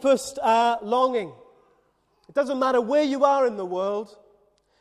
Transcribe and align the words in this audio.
deepest 0.00 0.38
uh, 0.38 0.78
longing. 0.82 1.30
It 2.28 2.34
doesn't 2.34 2.58
matter 2.58 2.80
where 2.80 3.02
you 3.02 3.24
are 3.24 3.46
in 3.46 3.56
the 3.56 3.66
world, 3.66 4.16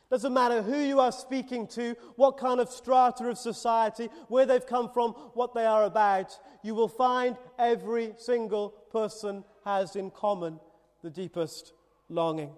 doesn't 0.09 0.33
matter 0.33 0.61
who 0.61 0.77
you 0.77 0.99
are 1.01 1.11
speaking 1.11 1.67
to, 1.67 1.95
what 2.15 2.37
kind 2.37 2.59
of 2.59 2.69
strata 2.69 3.27
of 3.27 3.37
society, 3.37 4.09
where 4.29 4.45
they've 4.45 4.65
come 4.65 4.89
from, 4.91 5.11
what 5.33 5.53
they 5.53 5.65
are 5.65 5.83
about, 5.83 6.39
you 6.63 6.73
will 6.73 6.87
find 6.87 7.37
every 7.57 8.13
single 8.17 8.69
person 8.91 9.43
has 9.65 9.95
in 9.95 10.09
common 10.09 10.59
the 11.03 11.09
deepest 11.09 11.73
longing. 12.07 12.51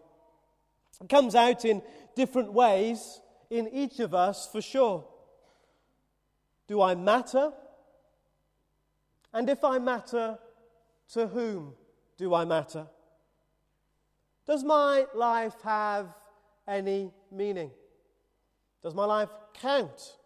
It 1.02 1.10
comes 1.10 1.34
out 1.34 1.66
in 1.66 1.82
different 2.16 2.54
ways 2.54 3.22
in 3.50 3.68
each 3.70 4.00
of 4.00 4.14
us 4.14 4.48
for 4.52 4.62
sure. 4.62 5.04
Do 6.68 6.80
I 6.82 6.94
matter? 6.94 7.52
And 9.34 9.50
if 9.50 9.64
I 9.64 9.80
matter, 9.80 10.38
to 11.14 11.28
whom 11.28 11.74
do 12.22 12.36
I 12.36 12.46
matter? 12.46 12.86
Does 14.46 14.64
my 14.64 15.08
life 15.16 15.56
have 15.64 16.14
any 16.68 17.12
meaning? 17.32 17.72
Does 18.84 18.94
my 18.94 19.06
life 19.06 19.30
count? 19.56 20.18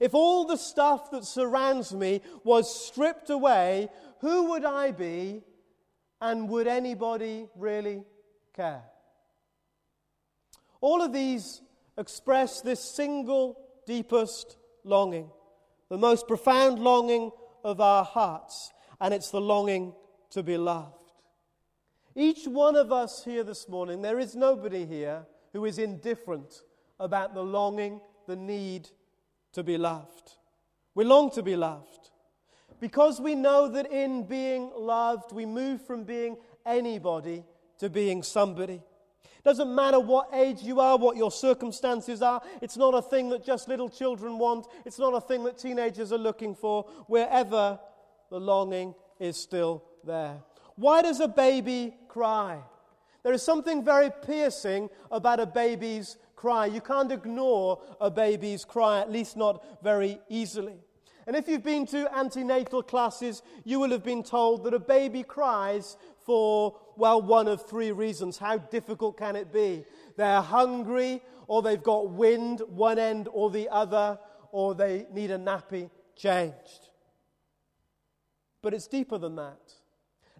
If 0.00 0.12
all 0.12 0.44
the 0.44 0.56
stuff 0.56 1.12
that 1.12 1.24
surrounds 1.24 1.94
me 1.94 2.20
was 2.42 2.84
stripped 2.86 3.30
away, 3.30 3.88
who 4.20 4.50
would 4.50 4.64
I 4.64 4.90
be 4.90 5.42
and 6.20 6.48
would 6.48 6.66
anybody 6.66 7.48
really 7.54 8.02
care? 8.54 8.82
All 10.80 11.00
of 11.00 11.12
these 11.12 11.62
express 11.96 12.60
this 12.60 12.80
single 12.80 13.56
deepest 13.86 14.56
longing, 14.82 15.30
the 15.90 15.98
most 15.98 16.26
profound 16.26 16.80
longing 16.80 17.30
of 17.62 17.80
our 17.80 18.04
hearts, 18.04 18.72
and 19.00 19.14
it's 19.14 19.30
the 19.30 19.40
longing 19.40 19.94
to 20.30 20.42
be 20.42 20.56
loved. 20.56 20.99
Each 22.16 22.46
one 22.46 22.74
of 22.74 22.90
us 22.90 23.24
here 23.24 23.44
this 23.44 23.68
morning, 23.68 24.02
there 24.02 24.18
is 24.18 24.34
nobody 24.34 24.84
here 24.84 25.26
who 25.52 25.64
is 25.64 25.78
indifferent 25.78 26.62
about 26.98 27.34
the 27.34 27.42
longing, 27.42 28.00
the 28.26 28.36
need 28.36 28.88
to 29.52 29.62
be 29.62 29.78
loved. 29.78 30.32
We 30.94 31.04
long 31.04 31.30
to 31.32 31.42
be 31.42 31.56
loved 31.56 32.10
because 32.80 33.20
we 33.20 33.34
know 33.34 33.68
that 33.68 33.90
in 33.92 34.24
being 34.24 34.72
loved, 34.76 35.32
we 35.32 35.46
move 35.46 35.86
from 35.86 36.04
being 36.04 36.36
anybody 36.66 37.44
to 37.78 37.88
being 37.88 38.22
somebody. 38.22 38.82
Doesn't 39.44 39.74
matter 39.74 40.00
what 40.00 40.30
age 40.34 40.62
you 40.62 40.80
are, 40.80 40.98
what 40.98 41.16
your 41.16 41.30
circumstances 41.30 42.20
are. 42.22 42.42
It's 42.60 42.76
not 42.76 42.94
a 42.94 43.00
thing 43.00 43.30
that 43.30 43.44
just 43.44 43.68
little 43.68 43.88
children 43.88 44.38
want. 44.38 44.66
It's 44.84 44.98
not 44.98 45.14
a 45.14 45.20
thing 45.20 45.44
that 45.44 45.58
teenagers 45.58 46.12
are 46.12 46.18
looking 46.18 46.54
for. 46.54 46.84
Wherever 47.06 47.78
the 48.30 48.40
longing 48.40 48.94
is 49.18 49.36
still 49.36 49.84
there. 50.04 50.42
Why 50.76 51.02
does 51.02 51.20
a 51.20 51.28
baby 51.28 51.94
cry? 52.10 52.58
There 53.22 53.32
is 53.32 53.42
something 53.42 53.84
very 53.84 54.10
piercing 54.10 54.90
about 55.10 55.40
a 55.40 55.46
baby's 55.46 56.16
cry. 56.36 56.66
You 56.66 56.80
can't 56.80 57.12
ignore 57.12 57.80
a 58.00 58.10
baby's 58.10 58.64
cry, 58.64 59.00
at 59.00 59.12
least 59.12 59.36
not 59.36 59.82
very 59.82 60.18
easily. 60.28 60.78
And 61.26 61.36
if 61.36 61.46
you've 61.46 61.62
been 61.62 61.86
to 61.88 62.12
antenatal 62.16 62.82
classes, 62.82 63.42
you 63.64 63.78
will 63.78 63.90
have 63.90 64.02
been 64.02 64.22
told 64.22 64.64
that 64.64 64.74
a 64.74 64.80
baby 64.80 65.22
cries 65.22 65.96
for, 66.24 66.76
well, 66.96 67.22
one 67.22 67.46
of 67.46 67.68
three 67.68 67.92
reasons. 67.92 68.38
How 68.38 68.58
difficult 68.58 69.16
can 69.16 69.36
it 69.36 69.52
be? 69.52 69.84
They're 70.16 70.40
hungry, 70.40 71.22
or 71.46 71.62
they've 71.62 71.82
got 71.82 72.10
wind, 72.10 72.62
one 72.68 72.98
end 72.98 73.28
or 73.30 73.50
the 73.50 73.68
other, 73.68 74.18
or 74.50 74.74
they 74.74 75.06
need 75.12 75.30
a 75.30 75.38
nappy 75.38 75.90
changed. 76.16 76.88
But 78.62 78.74
it's 78.74 78.88
deeper 78.88 79.18
than 79.18 79.36
that. 79.36 79.79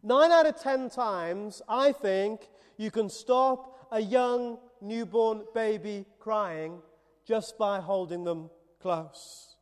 Nine 0.03 0.33
out 0.33 0.47
of 0.47 0.61
ten 0.61 0.89
times, 0.89 1.61
I 1.69 1.93
think, 1.93 2.49
you 2.77 2.91
can 2.91 3.11
stop 3.11 3.89
a 3.93 4.01
young 4.01 4.59
newborn 4.81 5.43
baby 5.55 6.07
crying 6.19 6.81
just 7.27 7.59
by 7.59 7.81
holding 7.81 8.25
them 8.25 8.51
close. 8.81 9.57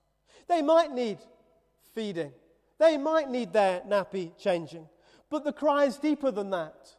They 0.46 0.62
might 0.62 0.92
need 0.92 1.18
feeding, 1.94 2.32
they 2.78 2.96
might 2.96 3.28
need 3.28 3.52
their 3.52 3.80
nappy 3.80 4.36
changing, 4.38 4.88
but 5.28 5.44
the 5.44 5.52
cry 5.52 5.84
is 5.84 5.96
deeper 5.96 6.30
than 6.30 6.50
that. 6.50 6.94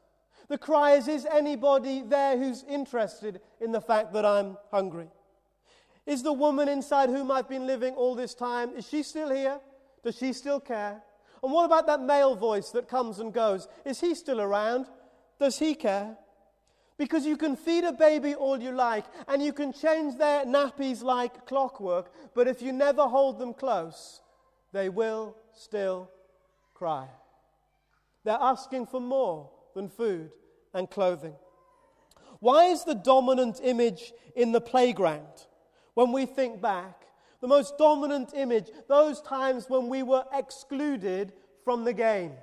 The 0.49 0.57
cry 0.57 0.93
is 0.93 1.07
Is 1.07 1.25
anybody 1.25 2.01
there 2.01 2.37
who's 2.37 2.63
interested 2.63 3.39
in 3.61 3.71
the 3.71 3.81
fact 3.81 4.13
that 4.13 4.25
I'm 4.25 4.57
hungry? 4.71 5.07
Is 6.05 6.23
the 6.23 6.33
woman 6.33 6.67
inside 6.67 7.09
whom 7.09 7.31
I've 7.31 7.47
been 7.47 7.67
living 7.67 7.93
all 7.93 8.15
this 8.15 8.33
time, 8.33 8.71
is 8.75 8.89
she 8.89 9.03
still 9.03 9.29
here? 9.29 9.59
Does 10.03 10.17
she 10.17 10.33
still 10.33 10.59
care? 10.59 11.03
And 11.41 11.51
what 11.51 11.65
about 11.65 11.87
that 11.87 12.01
male 12.01 12.35
voice 12.35 12.69
that 12.71 12.87
comes 12.87 13.19
and 13.19 13.33
goes? 13.33 13.67
Is 13.85 14.01
he 14.01 14.15
still 14.15 14.41
around? 14.41 14.87
Does 15.39 15.57
he 15.59 15.75
care? 15.75 16.17
Because 16.97 17.25
you 17.25 17.37
can 17.37 17.55
feed 17.55 17.85
a 17.85 17.93
baby 17.93 18.35
all 18.35 18.61
you 18.61 18.71
like 18.73 19.05
and 19.27 19.41
you 19.41 19.53
can 19.53 19.71
change 19.71 20.17
their 20.17 20.43
nappies 20.43 21.01
like 21.01 21.45
clockwork, 21.45 22.11
but 22.33 22.47
if 22.47 22.61
you 22.61 22.73
never 22.73 23.03
hold 23.03 23.39
them 23.39 23.53
close, 23.53 24.21
they 24.73 24.89
will 24.89 25.35
still 25.53 26.11
cry. 26.73 27.07
They're 28.25 28.37
asking 28.39 28.87
for 28.87 28.99
more 28.99 29.49
than 29.75 29.87
food 29.87 30.31
and 30.73 30.89
clothing. 30.89 31.35
Why 32.39 32.65
is 32.65 32.83
the 32.83 32.95
dominant 32.95 33.59
image 33.63 34.13
in 34.35 34.51
the 34.51 34.61
playground, 34.61 35.47
when 35.93 36.11
we 36.11 36.25
think 36.25 36.61
back, 36.61 37.03
the 37.41 37.47
most 37.47 37.77
dominant 37.77 38.33
image, 38.35 38.69
those 38.87 39.21
times 39.21 39.69
when 39.69 39.87
we 39.89 40.03
were 40.03 40.25
excluded 40.33 41.33
from 41.63 41.83
the 41.83 41.93
game? 41.93 42.33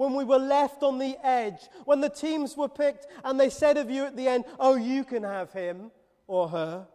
when 0.00 0.14
we 0.14 0.24
were 0.24 0.38
left 0.38 0.82
on 0.82 0.96
the 0.96 1.14
edge, 1.22 1.68
when 1.84 2.00
the 2.00 2.08
teams 2.08 2.56
were 2.56 2.70
picked 2.70 3.06
and 3.22 3.38
they 3.38 3.50
said 3.50 3.76
of 3.76 3.90
you 3.90 4.06
at 4.06 4.16
the 4.16 4.26
end, 4.26 4.46
Oh, 4.58 4.74
you 4.74 5.04
can 5.04 5.22
have 5.22 5.52
him 5.52 5.90
or 6.26 6.48
her. 6.48 6.86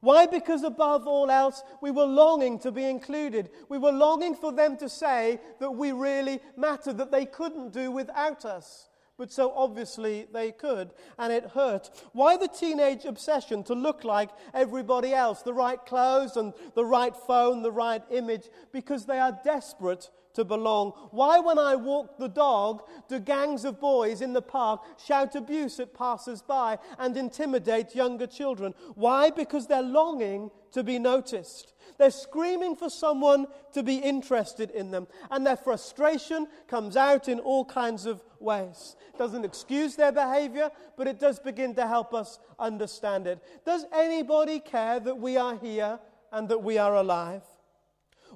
Why? 0.00 0.26
Because 0.26 0.62
above 0.62 1.06
all 1.06 1.30
else, 1.30 1.62
we 1.80 1.90
were 1.90 2.04
longing 2.04 2.58
to 2.58 2.70
be 2.70 2.84
included. 2.84 3.48
We 3.70 3.78
were 3.78 3.92
longing 3.92 4.34
for 4.34 4.52
them 4.52 4.76
to 4.76 4.90
say 4.90 5.40
that 5.58 5.70
we 5.70 5.92
really 5.92 6.40
mattered, 6.54 6.98
that 6.98 7.12
they 7.12 7.24
couldn't 7.24 7.72
do 7.72 7.90
without 7.90 8.44
us. 8.44 8.90
But 9.22 9.30
so 9.30 9.52
obviously 9.54 10.26
they 10.32 10.50
could, 10.50 10.94
and 11.16 11.32
it 11.32 11.50
hurt. 11.50 11.90
Why 12.12 12.36
the 12.36 12.48
teenage 12.48 13.04
obsession 13.04 13.62
to 13.64 13.72
look 13.72 14.02
like 14.02 14.30
everybody 14.52 15.14
else? 15.14 15.42
The 15.42 15.54
right 15.54 15.78
clothes 15.86 16.36
and 16.36 16.52
the 16.74 16.84
right 16.84 17.14
phone, 17.14 17.62
the 17.62 17.70
right 17.70 18.02
image, 18.10 18.48
because 18.72 19.06
they 19.06 19.20
are 19.20 19.38
desperate 19.44 20.10
to 20.34 20.44
belong? 20.44 20.90
Why, 21.12 21.38
when 21.38 21.56
I 21.56 21.76
walk 21.76 22.18
the 22.18 22.28
dog, 22.28 22.82
do 23.08 23.20
gangs 23.20 23.64
of 23.64 23.78
boys 23.78 24.22
in 24.22 24.32
the 24.32 24.42
park 24.42 24.80
shout 24.98 25.36
abuse 25.36 25.78
at 25.78 25.94
passers 25.94 26.42
by 26.42 26.78
and 26.98 27.16
intimidate 27.16 27.94
younger 27.94 28.26
children? 28.26 28.74
Why? 28.96 29.30
Because 29.30 29.68
they're 29.68 29.82
longing 29.82 30.50
to 30.72 30.82
be 30.82 30.98
noticed. 30.98 31.72
They're 31.98 32.10
screaming 32.10 32.76
for 32.76 32.90
someone 32.90 33.46
to 33.72 33.82
be 33.82 33.96
interested 33.96 34.70
in 34.70 34.90
them, 34.90 35.06
and 35.30 35.46
their 35.46 35.56
frustration 35.56 36.48
comes 36.66 36.96
out 36.96 37.28
in 37.28 37.38
all 37.38 37.64
kinds 37.64 38.06
of 38.06 38.22
ways. 38.40 38.96
Doesn't 39.18 39.44
excuse 39.44 39.94
their 39.94 40.12
behavior, 40.12 40.70
but 40.96 41.06
it 41.06 41.20
does 41.20 41.38
begin 41.38 41.74
to 41.74 41.86
help 41.86 42.14
us 42.14 42.38
understand 42.58 43.26
it. 43.26 43.40
Does 43.64 43.84
anybody 43.92 44.58
care 44.58 44.98
that 45.00 45.18
we 45.18 45.36
are 45.36 45.56
here 45.56 45.98
and 46.32 46.48
that 46.48 46.62
we 46.62 46.78
are 46.78 46.96
alive? 46.96 47.42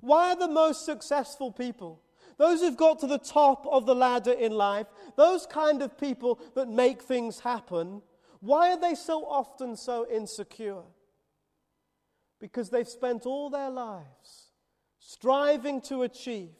Why 0.01 0.33
are 0.33 0.37
the 0.37 0.49
most 0.49 0.85
successful 0.85 1.51
people, 1.51 2.01
those 2.37 2.61
who've 2.61 2.77
got 2.77 2.99
to 3.01 3.07
the 3.07 3.19
top 3.19 3.67
of 3.67 3.87
the 3.87 3.95
ladder 3.95 4.33
in 4.33 4.53
life, 4.53 4.87
those 5.17 5.47
kind 5.47 5.81
of 5.81 5.99
people 5.99 6.39
that 6.55 6.69
make 6.69 7.03
things 7.03 7.41
happen, 7.41 8.03
why 8.41 8.73
are 8.73 8.81
they 8.81 8.95
so 8.95 9.25
often 9.25 9.75
so 9.75 10.07
insecure? 10.09 10.83
Because 12.39 12.71
they've 12.71 12.89
spent 12.89 13.27
all 13.27 13.51
their 13.51 13.71
lives 13.71 14.51
striving 14.99 15.81
to 15.81 16.03
achieve 16.03 16.51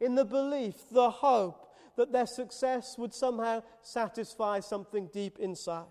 in 0.00 0.14
the 0.14 0.24
belief, 0.24 0.76
the 0.90 1.10
hope 1.10 1.74
that 1.96 2.12
their 2.12 2.26
success 2.26 2.96
would 2.96 3.12
somehow 3.12 3.62
satisfy 3.82 4.60
something 4.60 5.08
deep 5.12 5.38
inside. 5.38 5.86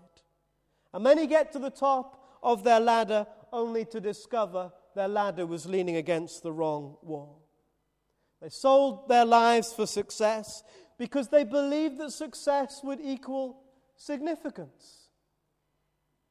And 0.92 1.04
many 1.04 1.26
get 1.26 1.52
to 1.52 1.58
the 1.58 1.70
top 1.70 2.38
of 2.42 2.64
their 2.64 2.80
ladder 2.80 3.26
only 3.52 3.84
to 3.86 4.00
discover 4.00 4.72
their 4.94 5.08
ladder 5.08 5.46
was 5.46 5.66
leaning 5.66 5.96
against 5.96 6.42
the 6.42 6.52
wrong 6.52 6.96
wall. 7.02 7.42
They 8.40 8.48
sold 8.48 9.08
their 9.08 9.24
lives 9.24 9.72
for 9.72 9.86
success 9.86 10.62
because 10.98 11.28
they 11.28 11.44
believed 11.44 11.98
that 11.98 12.10
success 12.10 12.80
would 12.82 13.00
equal 13.00 13.62
significance. 13.96 15.08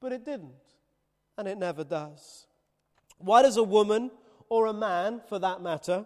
But 0.01 0.11
it 0.11 0.25
didn't, 0.25 0.53
and 1.37 1.47
it 1.47 1.57
never 1.57 1.83
does. 1.83 2.47
Why 3.19 3.41
does 3.43 3.57
a 3.57 3.63
woman, 3.63 4.11
or 4.47 4.65
a 4.65 4.73
man 4.73 5.21
for 5.27 5.37
that 5.39 5.61
matter, 5.61 6.05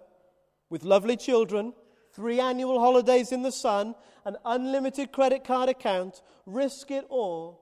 with 0.70 0.84
lovely 0.84 1.16
children, 1.16 1.74
three 2.12 2.40
annual 2.40 2.80
holidays 2.80 3.32
in 3.32 3.44
the 3.44 3.52
sun, 3.52 3.96
an 4.26 4.36
unlimited 4.46 5.12
credit 5.12 5.44
card 5.44 5.70
account, 5.70 6.22
risk 6.46 6.92
it 6.92 7.06
all 7.10 7.62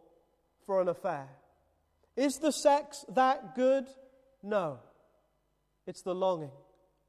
for 0.66 0.82
an 0.82 0.88
affair? 0.88 1.28
Is 2.16 2.40
the 2.40 2.52
sex 2.52 3.06
that 3.10 3.56
good? 3.56 3.88
No, 4.42 4.80
it's 5.86 6.02
the 6.02 6.16
longing 6.16 6.52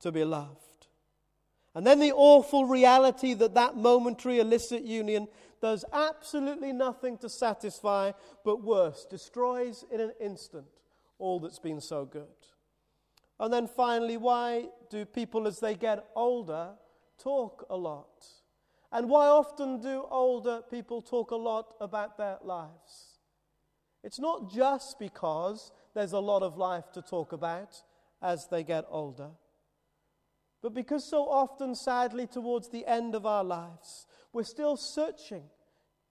to 0.00 0.12
be 0.12 0.24
loved. 0.24 0.58
And 1.74 1.86
then 1.86 2.00
the 2.00 2.12
awful 2.12 2.66
reality 2.66 3.34
that 3.34 3.54
that 3.54 3.76
momentary 3.76 4.40
illicit 4.40 4.82
union 4.82 5.28
does 5.60 5.84
absolutely 5.92 6.72
nothing 6.72 7.16
to 7.18 7.28
satisfy, 7.28 8.12
but 8.44 8.62
worse, 8.62 9.06
destroys 9.08 9.84
in 9.90 10.00
an 10.00 10.12
instant 10.20 10.66
all 11.22 11.38
that's 11.38 11.60
been 11.60 11.80
so 11.80 12.04
good. 12.04 12.26
And 13.38 13.52
then 13.52 13.69
finally, 13.69 14.16
why 14.16 14.66
do 14.90 15.04
people 15.04 15.46
as 15.46 15.60
they 15.60 15.74
get 15.74 16.04
older 16.14 16.70
talk 17.19 17.64
a 17.70 17.76
lot? 17.76 18.26
And 18.90 19.08
why 19.08 19.26
often 19.28 19.80
do 19.80 20.04
older 20.10 20.62
people 20.69 21.00
talk 21.00 21.30
a 21.30 21.36
lot 21.36 21.74
about 21.80 22.19
their 22.19 22.38
lives? 22.42 23.20
It's 24.02 24.19
not 24.19 24.52
just 24.52 24.98
because 24.98 25.70
there's 25.94 26.12
a 26.12 26.19
lot 26.19 26.42
of 26.42 26.58
life 26.58 26.90
to 26.92 27.02
talk 27.02 27.32
about 27.32 27.82
as 28.20 28.48
they 28.48 28.64
get 28.64 28.84
older. 28.90 29.30
But 30.60 30.74
because 30.74 31.04
so 31.08 31.28
often, 31.28 31.74
sadly, 31.74 32.26
towards 32.26 32.69
the 32.69 32.86
end 32.86 33.14
of 33.14 33.26
our 33.26 33.44
lives, 33.44 34.06
we're 34.32 34.44
still 34.44 34.76
searching. 34.76 35.44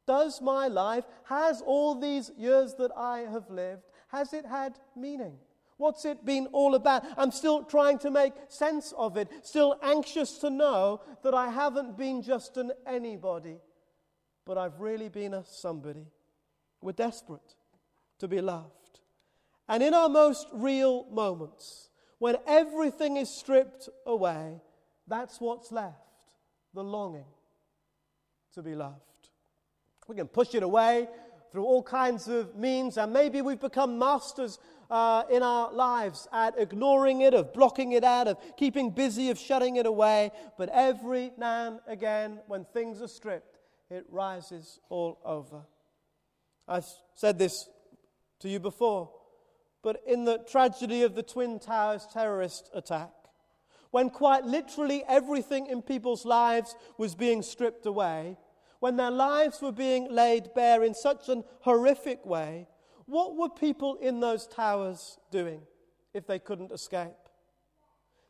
Does 0.08 0.42
my 0.42 0.68
life, 0.68 1.06
has 1.26 1.62
all 1.62 1.96
these 1.96 2.32
years 2.38 2.74
that 2.76 2.92
I 2.98 3.20
have 3.20 3.50
lived, 3.50 3.84
has 4.12 4.34
it 4.34 4.46
had 4.46 4.78
meaning? 4.96 5.38
What's 5.78 6.06
it 6.06 6.24
been 6.24 6.48
all 6.52 6.76
about? 6.76 7.04
I'm 7.18 7.32
still 7.32 7.64
trying 7.64 7.98
to 8.00 8.12
make 8.12 8.34
sense 8.50 8.94
of 8.98 9.18
it, 9.18 9.30
still 9.42 9.80
anxious 9.82 10.38
to 10.40 10.50
know 10.50 11.02
that 11.24 11.34
I 11.34 11.50
haven't 11.50 11.98
been 11.98 12.22
just 12.22 12.58
an 12.58 12.72
anybody, 12.86 13.58
but 14.46 14.58
I've 14.58 14.80
really 14.80 15.10
been 15.10 15.34
a 15.34 15.44
somebody. 15.44 16.06
We're 16.82 16.92
desperate 16.92 17.56
to 18.20 18.28
be 18.28 18.42
loved. 18.42 19.00
And 19.68 19.82
in 19.82 19.94
our 19.94 20.10
most 20.10 20.48
real 20.54 21.06
moments, 21.10 21.90
when 22.20 22.36
everything 22.46 23.18
is 23.18 23.30
stripped 23.30 23.90
away, 24.06 24.62
that's 25.08 25.42
what's 25.42 25.72
left 25.72 25.98
the 26.74 26.84
longing 26.84 27.26
to 28.54 28.62
be 28.62 28.76
loved. 28.76 29.00
We 30.08 30.16
can 30.16 30.28
push 30.28 30.54
it 30.54 30.64
away 30.64 31.08
through 31.52 31.66
all 31.66 31.84
kinds 31.84 32.28
of 32.28 32.56
means, 32.56 32.98
and 32.98 33.12
maybe 33.12 33.42
we've 33.42 33.60
become 33.60 34.00
masters 34.00 34.60
uh, 34.90 35.24
in 35.30 35.44
our 35.44 35.72
lives 35.72 36.28
at 36.32 36.58
ignoring 36.58 37.22
it, 37.22 37.34
of 37.34 37.54
blocking 37.54 37.92
it 37.92 38.04
out, 38.04 38.28
of 38.28 38.38
keeping 38.58 38.92
busy, 38.92 39.30
of 39.30 39.38
shutting 39.38 39.76
it 39.76 39.86
away. 39.86 40.32
But 40.58 40.70
every 40.70 41.32
now 41.38 41.68
and 41.68 41.80
again, 41.88 42.40
when 42.48 42.66
things 42.66 43.02
are 43.02 43.08
stripped, 43.08 43.60
it 43.90 44.06
rises 44.10 44.80
all 44.90 45.20
over. 45.26 45.62
I've 46.68 46.88
said 47.16 47.38
this 47.38 47.68
to 48.40 48.50
you 48.50 48.60
before 48.60 49.10
but 49.84 50.02
in 50.06 50.26
the 50.26 50.40
tragedy 50.40 51.04
of 51.04 51.16
the 51.16 51.24
Twin 51.24 51.60
Towers 51.60 52.08
terrorist 52.12 52.70
attack, 52.74 53.12
when 53.90 54.10
quite 54.10 54.46
literally 54.46 55.04
everything 55.08 55.68
in 55.68 55.82
people's 55.82 56.26
lives 56.26 56.76
was 56.98 57.16
being 57.16 57.42
stripped 57.42 57.86
away, 57.86 58.38
when 58.82 58.96
their 58.96 59.12
lives 59.12 59.62
were 59.62 59.72
being 59.72 60.12
laid 60.12 60.56
bare 60.56 60.84
in 60.84 60.96
such 60.96 61.30
an 61.30 61.44
horrific 61.62 62.26
way, 62.26 62.68
what 63.06 63.38
were 63.38 63.48
people 63.48 63.96
in 63.98 64.20
those 64.20 64.48
towers 64.48 65.20
doing 65.30 65.62
if 66.16 66.26
they 66.26 66.40
couldn't 66.40 66.72
escape? 66.72 67.12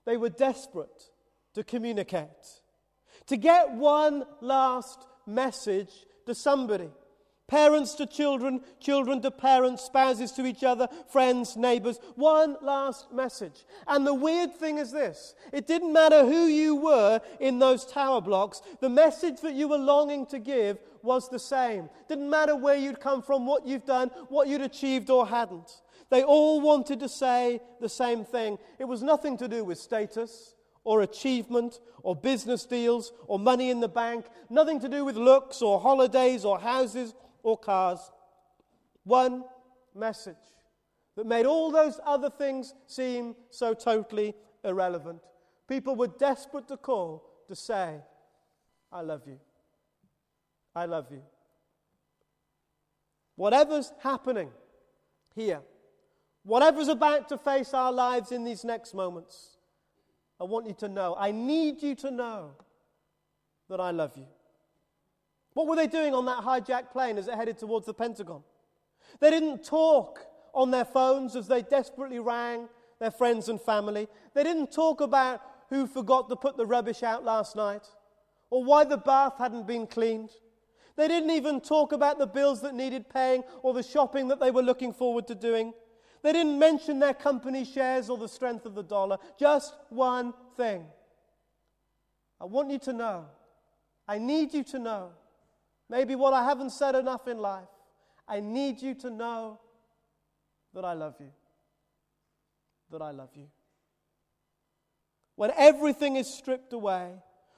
They 0.06 0.18
were 0.18 0.30
desperate 0.30 1.10
to 1.54 1.64
communicate, 1.64 2.28
to 3.28 3.38
get 3.38 3.72
one 3.72 4.26
last 4.42 5.08
message 5.26 5.92
to 6.26 6.36
somebody. 6.36 6.90
Parents 7.52 7.96
to 7.96 8.06
children, 8.06 8.62
children 8.80 9.22
to 9.24 9.30
parents, 9.30 9.84
spouses 9.84 10.32
to 10.32 10.46
each 10.46 10.64
other, 10.64 10.88
friends, 11.10 11.58
neighbors. 11.58 12.00
One 12.16 12.56
last 12.62 13.12
message. 13.12 13.66
And 13.88 14.08
the 14.08 14.14
weird 14.14 14.56
thing 14.56 14.78
is 14.78 14.94
this 14.94 15.36
it 15.52 15.68
didn't 15.68 15.92
matter 15.92 16.26
who 16.26 16.46
you 16.46 16.78
were 16.78 17.20
in 17.42 17.60
those 17.60 17.86
tower 17.86 18.22
blocks, 18.22 18.62
the 18.80 18.88
message 18.88 19.42
that 19.42 19.54
you 19.54 19.68
were 19.68 19.78
longing 19.78 20.26
to 20.28 20.40
give 20.40 20.78
was 21.04 21.28
the 21.28 21.40
same. 21.40 21.90
Didn't 22.08 22.30
matter 22.30 22.56
where 22.56 22.78
you'd 22.78 23.02
come 23.02 23.22
from, 23.22 23.46
what 23.46 23.68
you've 23.68 23.86
done, 23.86 24.12
what 24.30 24.48
you'd 24.48 24.62
achieved 24.62 25.10
or 25.10 25.28
hadn't. 25.28 25.82
They 26.10 26.24
all 26.24 26.62
wanted 26.62 27.02
to 27.02 27.10
say 27.10 27.60
the 27.82 27.90
same 27.90 28.24
thing. 28.24 28.60
It 28.80 28.86
was 28.86 29.04
nothing 29.04 29.36
to 29.40 29.50
do 29.50 29.66
with 29.66 29.78
status 29.78 30.56
or 30.86 31.02
achievement 31.02 31.82
or 32.02 32.16
business 32.16 32.66
deals 32.66 33.12
or 33.28 33.38
money 33.38 33.72
in 33.72 33.82
the 33.82 33.90
bank, 33.90 34.28
nothing 34.50 34.80
to 34.80 34.88
do 34.88 35.04
with 35.04 35.18
looks 35.18 35.62
or 35.62 35.82
holidays 35.82 36.46
or 36.46 36.58
houses 36.58 37.14
or 37.44 37.58
cars. 37.58 38.12
One 39.04 39.44
message 39.96 40.36
that 41.16 41.26
made 41.26 41.46
all 41.46 41.72
those 41.72 42.00
other 42.06 42.30
things 42.30 42.74
seem 42.88 43.36
so 43.50 43.74
totally 43.74 44.34
irrelevant. 44.64 45.20
People 45.68 45.96
were 45.96 46.08
desperate 46.08 46.68
to 46.68 46.78
call 46.78 47.24
to 47.48 47.56
say, 47.56 47.98
I 48.92 49.02
love 49.02 49.24
you. 49.26 49.40
I 50.76 50.86
love 50.86 51.08
you. 51.12 51.22
Whatever's 53.36 53.92
happening 54.02 54.52
here, 55.36 55.62
whatever's 56.44 56.88
about 56.88 57.30
to 57.30 57.38
face 57.38 57.74
our 57.74 57.92
lives 57.92 58.32
in 58.32 58.44
these 58.44 58.64
next 58.64 58.94
moments, 58.94 59.58
I 60.40 60.44
want 60.44 60.68
you 60.68 60.74
to 60.76 60.88
know, 60.88 61.16
I 61.18 61.32
need 61.32 61.82
you 61.82 61.96
to 61.96 62.12
know 62.12 62.52
that 63.70 63.80
I 63.80 63.92
love 63.92 64.18
you. 64.18 64.28
What 65.54 65.68
were 65.68 65.76
they 65.76 65.88
doing 65.88 66.14
on 66.14 66.26
that 66.26 66.44
hijacked 66.44 66.92
plane 66.92 67.18
as 67.18 67.28
it 67.28 67.36
headed 67.36 67.58
towards 67.58 67.86
the 67.86 67.94
Pentagon? 67.94 68.44
They 69.20 69.30
didn't 69.30 69.64
talk 69.64 70.26
on 70.54 70.72
their 70.72 70.86
phones 70.86 71.36
as 71.36 71.48
they 71.48 71.62
desperately 71.62 72.20
rang 72.20 72.70
their 73.00 73.12
friends 73.12 73.50
and 73.50 73.60
family. 73.60 74.08
They 74.34 74.44
didn't 74.44 74.72
talk 74.72 75.02
about 75.02 75.42
who 75.70 75.88
forgot 75.88 76.30
to 76.30 76.36
put 76.36 76.58
the 76.58 76.66
rubbish 76.66 77.04
out 77.04 77.24
last 77.24 77.56
night 77.56 77.88
or 78.50 78.64
why 78.64 78.84
the 78.84 78.98
bath 78.98 79.38
hadn't 79.38 79.68
been 79.68 79.88
cleaned. 79.88 80.30
They 80.98 81.08
didn't 81.08 81.32
even 81.32 81.62
talk 81.62 81.94
about 81.94 82.20
the 82.20 82.28
bills 82.28 82.62
that 82.62 82.76
needed 82.76 83.10
paying 83.10 83.44
or 83.64 83.74
the 83.74 83.84
shopping 83.84 84.28
that 84.28 84.40
they 84.40 84.52
were 84.52 84.62
looking 84.62 84.94
forward 84.94 85.28
to 85.28 85.36
doing. 85.36 85.74
They 86.22 86.34
didn't 86.34 86.60
mention 86.60 87.00
their 87.00 87.14
company 87.14 87.66
shares 87.66 88.10
or 88.10 88.18
the 88.18 88.28
strength 88.28 88.66
of 88.66 88.76
the 88.76 88.84
dollar. 88.84 89.18
Just 89.40 89.74
one 89.90 90.34
thing. 90.56 90.86
I 92.40 92.46
want 92.46 92.70
you 92.72 92.80
to 92.80 92.94
know, 92.94 93.26
I 94.08 94.18
need 94.18 94.54
you 94.54 94.64
to 94.66 94.80
know 94.80 95.12
maybe 95.92 96.16
what 96.16 96.34
I 96.34 96.44
haven't 96.46 96.72
said 96.72 96.96
enough 96.96 97.28
in 97.28 97.38
life. 97.38 97.68
I 98.26 98.40
need 98.40 98.82
you 98.82 98.96
to 98.96 99.10
know 99.10 99.60
that 100.74 100.86
I 100.86 100.94
love 100.94 101.16
you. 101.20 101.32
That 102.92 103.02
I 103.02 103.12
love 103.12 103.32
you. 103.36 103.48
When 105.36 105.52
everything 105.58 106.16
is 106.16 106.34
stripped 106.34 106.72
away, 106.72 107.12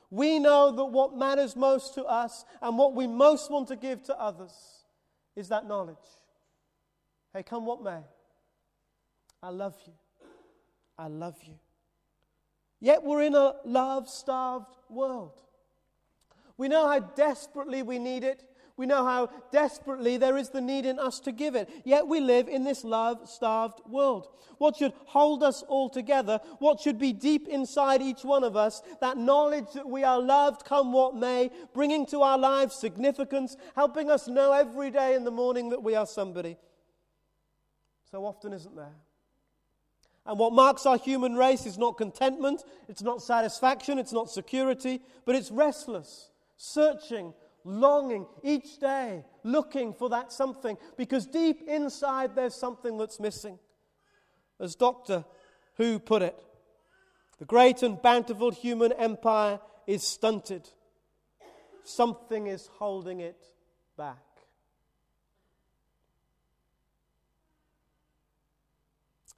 we 0.10 0.40
know 0.40 0.76
that 0.76 0.86
what 0.86 1.16
matters 1.16 1.56
most 1.56 1.94
to 1.94 2.04
us 2.06 2.44
and 2.62 2.78
what 2.78 2.96
we 2.96 3.06
most 3.06 3.52
want 3.52 3.68
to 3.68 3.76
give 3.76 4.04
to 4.04 4.20
others 4.20 4.54
is 5.36 5.50
that 5.50 5.68
knowledge. 5.68 5.98
Hey, 7.34 7.44
come 7.44 7.66
what 7.66 7.84
may, 7.84 8.02
I 9.42 9.50
love 9.50 9.76
you. 9.86 9.94
I 10.98 11.08
love 11.08 11.36
you. 11.44 11.56
Yet 12.80 13.04
we're 13.04 13.24
in 13.24 13.36
a 13.36 13.56
love 13.64 14.10
starved 14.10 14.76
world. 14.90 15.40
We 16.58 16.68
know 16.68 16.88
how 16.88 17.00
desperately 17.00 17.82
we 17.82 18.00
need 18.00 18.24
it. 18.24 18.44
We 18.76 18.88
know 18.88 19.06
how 19.06 19.30
desperately 19.52 20.18
there 20.18 20.36
is 20.36 20.50
the 20.50 20.62
need 20.62 20.88
in 20.88 20.98
us 20.98 21.20
to 21.22 21.32
give 21.32 21.54
it. 21.54 21.70
Yet 21.84 22.08
we 22.08 22.20
live 22.20 22.48
in 22.48 22.64
this 22.64 22.84
love 22.84 23.30
starved 23.30 23.82
world. 23.88 24.28
What 24.58 24.78
should 24.78 24.94
hold 25.06 25.44
us 25.44 25.62
all 25.68 25.90
together, 25.90 26.40
what 26.58 26.80
should 26.80 26.98
be 26.98 27.14
deep 27.14 27.48
inside 27.48 28.02
each 28.02 28.24
one 28.24 28.44
of 28.44 28.56
us, 28.56 28.82
that 29.00 29.18
knowledge 29.18 29.74
that 29.76 29.88
we 29.88 30.04
are 30.04 30.20
loved 30.20 30.66
come 30.66 30.92
what 30.92 31.16
may, 31.16 31.52
bringing 31.74 32.08
to 32.08 32.22
our 32.24 32.38
lives 32.38 32.76
significance, 32.76 33.58
helping 33.76 34.10
us 34.10 34.28
know 34.28 34.52
every 34.54 34.90
day 34.90 35.14
in 35.14 35.24
the 35.24 35.32
morning 35.32 35.70
that 35.70 35.84
we 35.84 35.94
are 35.94 36.08
somebody. 36.08 36.58
So 38.10 38.26
often 38.26 38.54
isn't 38.54 38.76
there. 38.76 38.96
And 40.26 40.40
what 40.40 40.54
marks 40.54 40.88
our 40.88 40.98
human 40.98 41.36
race 41.36 41.68
is 41.68 41.78
not 41.78 41.98
contentment, 41.98 42.64
it's 42.88 43.02
not 43.04 43.22
satisfaction, 43.22 44.00
it's 44.00 44.14
not 44.14 44.32
security, 44.32 45.02
but 45.26 45.36
it's 45.36 45.52
restless 45.52 46.30
searching, 46.58 47.34
longing 47.64 48.26
each 48.44 48.80
day, 48.80 49.24
looking 49.44 49.94
for 49.94 50.10
that 50.10 50.32
something, 50.32 50.78
because 50.98 51.26
deep 51.26 51.62
inside 51.68 52.36
there's 52.36 52.56
something 52.56 52.98
that's 52.98 53.20
missing. 53.20 53.60
As 54.60 54.76
Dr. 54.76 55.26
Who 55.78 56.00
put 56.00 56.22
it, 56.22 56.38
the 57.40 57.46
great 57.46 57.84
and 57.84 58.02
bountiful 58.02 58.52
human 58.52 58.92
empire 58.94 59.60
is 59.88 60.04
stunted. 60.04 60.70
Something 61.84 62.48
is 62.48 62.70
holding 62.78 63.20
it 63.20 63.44
back. 63.98 64.18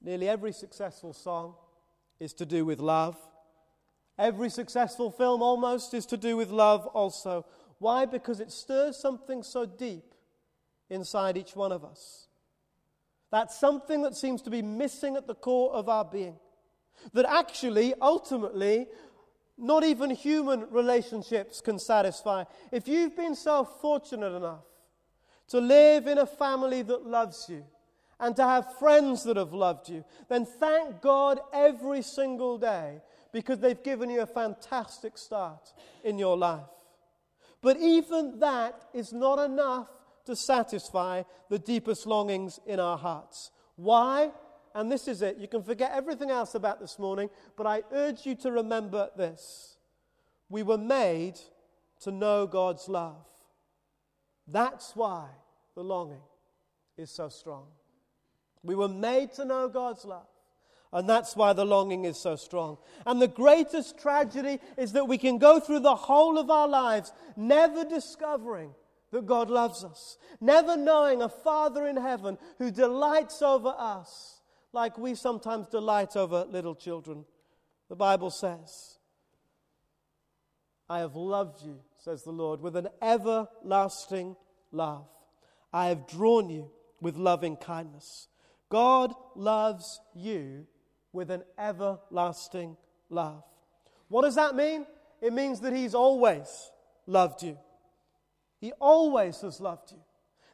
Nearly 0.01 0.29
every 0.29 0.51
successful 0.51 1.13
song 1.13 1.55
is 2.19 2.33
to 2.33 2.45
do 2.45 2.63
with 2.63 2.79
love. 2.79 3.17
Every 4.17 4.49
successful 4.49 5.11
film 5.11 5.41
almost 5.41 5.93
is 5.93 6.05
to 6.07 6.17
do 6.17 6.37
with 6.37 6.49
love 6.49 6.85
also. 6.87 7.45
Why? 7.79 8.05
Because 8.05 8.39
it 8.39 8.51
stirs 8.51 8.97
something 8.97 9.43
so 9.43 9.65
deep 9.65 10.13
inside 10.89 11.37
each 11.37 11.55
one 11.55 11.71
of 11.71 11.83
us. 11.83 12.27
That's 13.31 13.59
something 13.59 14.03
that 14.03 14.15
seems 14.15 14.41
to 14.43 14.49
be 14.49 14.61
missing 14.61 15.17
at 15.17 15.27
the 15.27 15.35
core 15.35 15.73
of 15.73 15.89
our 15.89 16.05
being. 16.05 16.37
That 17.13 17.25
actually, 17.27 17.93
ultimately, 18.01 18.87
not 19.57 19.83
even 19.83 20.09
human 20.09 20.69
relationships 20.69 21.59
can 21.59 21.79
satisfy. 21.79 22.45
If 22.71 22.87
you've 22.87 23.17
been 23.17 23.35
so 23.35 23.65
fortunate 23.65 24.33
enough 24.33 24.63
to 25.49 25.59
live 25.59 26.07
in 26.07 26.17
a 26.17 26.25
family 26.25 26.81
that 26.83 27.05
loves 27.05 27.47
you 27.49 27.65
and 28.19 28.35
to 28.37 28.43
have 28.43 28.77
friends 28.79 29.23
that 29.23 29.35
have 29.35 29.53
loved 29.53 29.89
you, 29.89 30.05
then 30.29 30.45
thank 30.45 31.01
God 31.01 31.39
every 31.53 32.01
single 32.01 32.57
day 32.57 33.01
because 33.35 33.59
they've 33.59 33.83
given 33.83 34.09
you 34.09 34.21
a 34.21 34.25
fantastic 34.25 35.17
start 35.17 35.73
in 36.05 36.17
your 36.17 36.37
life. 36.37 36.69
But 37.61 37.75
even 37.75 38.39
that 38.39 38.81
is 38.93 39.11
not 39.11 39.39
enough 39.39 39.89
to 40.23 40.37
satisfy 40.37 41.23
the 41.49 41.59
deepest 41.59 42.07
longings 42.07 42.61
in 42.65 42.79
our 42.79 42.97
hearts. 42.97 43.51
Why? 43.75 44.31
And 44.73 44.89
this 44.89 45.09
is 45.09 45.21
it. 45.21 45.35
You 45.35 45.49
can 45.49 45.63
forget 45.63 45.91
everything 45.93 46.31
else 46.31 46.55
about 46.55 46.79
this 46.79 46.97
morning, 46.97 47.29
but 47.57 47.67
I 47.67 47.83
urge 47.91 48.25
you 48.25 48.35
to 48.35 48.53
remember 48.53 49.09
this. 49.17 49.75
We 50.47 50.63
were 50.63 50.77
made 50.77 51.37
to 52.03 52.11
know 52.11 52.47
God's 52.47 52.87
love. 52.87 53.27
That's 54.47 54.95
why 54.95 55.27
the 55.75 55.83
longing 55.83 56.23
is 56.97 57.11
so 57.11 57.27
strong. 57.27 57.65
We 58.63 58.75
were 58.75 58.87
made 58.87 59.33
to 59.33 59.43
know 59.43 59.67
God's 59.67 60.05
love. 60.05 60.34
And 60.95 61.09
that's 61.09 61.35
why 61.35 61.51
the 61.51 61.65
longing 61.65 62.05
is 62.05 62.17
so 62.17 62.37
strong. 62.37 62.77
And 63.05 63.21
the 63.21 63.27
greatest 63.27 63.99
tragedy 63.99 64.61
is 64.77 64.93
that 64.93 65.09
we 65.09 65.17
can 65.17 65.39
go 65.39 65.59
through 65.59 65.81
the 65.81 65.93
whole 65.93 66.37
of 66.37 66.49
our 66.49 66.69
lives 66.69 67.11
never 67.35 67.83
discovering 67.83 68.73
that 69.11 69.25
God 69.25 69.49
loves 69.49 69.83
us, 69.83 70.17
never 70.39 70.77
knowing 70.77 71.21
a 71.21 71.27
Father 71.27 71.85
in 71.85 71.97
heaven 71.97 72.37
who 72.59 72.71
delights 72.71 73.41
over 73.41 73.75
us 73.77 74.39
like 74.71 74.97
we 74.97 75.15
sometimes 75.15 75.67
delight 75.67 76.15
over 76.15 76.45
little 76.45 76.75
children. 76.75 77.25
The 77.89 77.97
Bible 77.97 78.29
says, 78.29 78.99
I 80.89 80.99
have 80.99 81.17
loved 81.17 81.61
you, 81.61 81.81
says 81.97 82.23
the 82.23 82.31
Lord, 82.31 82.61
with 82.61 82.77
an 82.77 82.87
everlasting 83.01 84.37
love. 84.71 85.09
I 85.73 85.87
have 85.87 86.07
drawn 86.07 86.49
you 86.49 86.71
with 87.01 87.17
loving 87.17 87.57
kindness. 87.57 88.29
God 88.69 89.13
loves 89.35 89.99
you 90.13 90.67
with 91.15 91.31
an 91.31 91.43
everlasting 91.57 92.77
love. 93.09 93.43
What 94.09 94.21
does 94.21 94.35
that 94.35 94.55
mean? 94.55 94.85
It 95.21 95.33
means 95.33 95.61
that 95.61 95.73
He's 95.73 95.95
always 95.95 96.71
loved 97.07 97.41
you. 97.41 97.57
He 98.59 98.71
always 98.73 99.41
has 99.41 99.59
loved 99.59 99.91
you. 99.91 99.99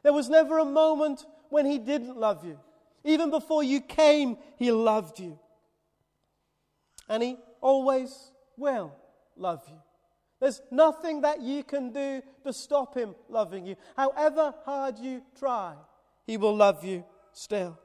There 0.02 0.12
was 0.12 0.30
never 0.30 0.58
a 0.58 0.64
moment 0.64 1.24
when 1.50 1.66
He 1.66 1.78
didn't 1.78 2.16
love 2.16 2.44
you. 2.44 2.58
Even 3.04 3.30
before 3.30 3.62
you 3.62 3.80
came, 3.80 4.38
He 4.56 4.72
loved 4.72 5.18
you. 5.18 5.38
And 7.08 7.22
He 7.22 7.36
always 7.60 8.30
will 8.56 8.94
love 9.36 9.62
you. 9.68 9.78
There's 10.40 10.62
nothing 10.70 11.20
that 11.20 11.40
you 11.40 11.62
can 11.62 11.92
do 11.92 12.22
to 12.44 12.52
stop 12.52 12.96
Him 12.96 13.14
loving 13.28 13.66
you. 13.66 13.76
However 13.96 14.54
hard 14.64 14.98
you 14.98 15.22
try, 15.38 15.74
He 16.26 16.36
will 16.36 16.56
love 16.56 16.84
you 16.84 17.04
still. 17.32 17.78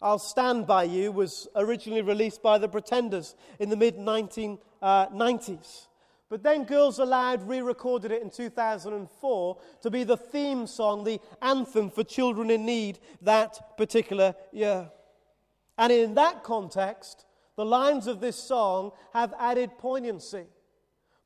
I'll 0.00 0.18
Stand 0.18 0.66
By 0.66 0.84
You 0.84 1.10
was 1.10 1.48
originally 1.56 2.02
released 2.02 2.42
by 2.42 2.58
the 2.58 2.68
Pretenders 2.68 3.34
in 3.58 3.68
the 3.68 3.76
mid 3.76 3.96
1990s. 3.96 4.58
Uh, 4.80 5.88
but 6.30 6.42
then 6.42 6.64
Girls 6.64 6.98
Aloud 6.98 7.48
re 7.48 7.60
recorded 7.60 8.12
it 8.12 8.22
in 8.22 8.30
2004 8.30 9.58
to 9.82 9.90
be 9.90 10.04
the 10.04 10.16
theme 10.16 10.66
song, 10.66 11.04
the 11.04 11.20
anthem 11.40 11.90
for 11.90 12.04
children 12.04 12.50
in 12.50 12.66
need 12.66 12.98
that 13.22 13.76
particular 13.76 14.34
year. 14.52 14.90
And 15.78 15.92
in 15.92 16.14
that 16.14 16.44
context, 16.44 17.24
the 17.56 17.64
lines 17.64 18.06
of 18.06 18.20
this 18.20 18.36
song 18.36 18.92
have 19.14 19.34
added 19.38 19.78
poignancy. 19.78 20.44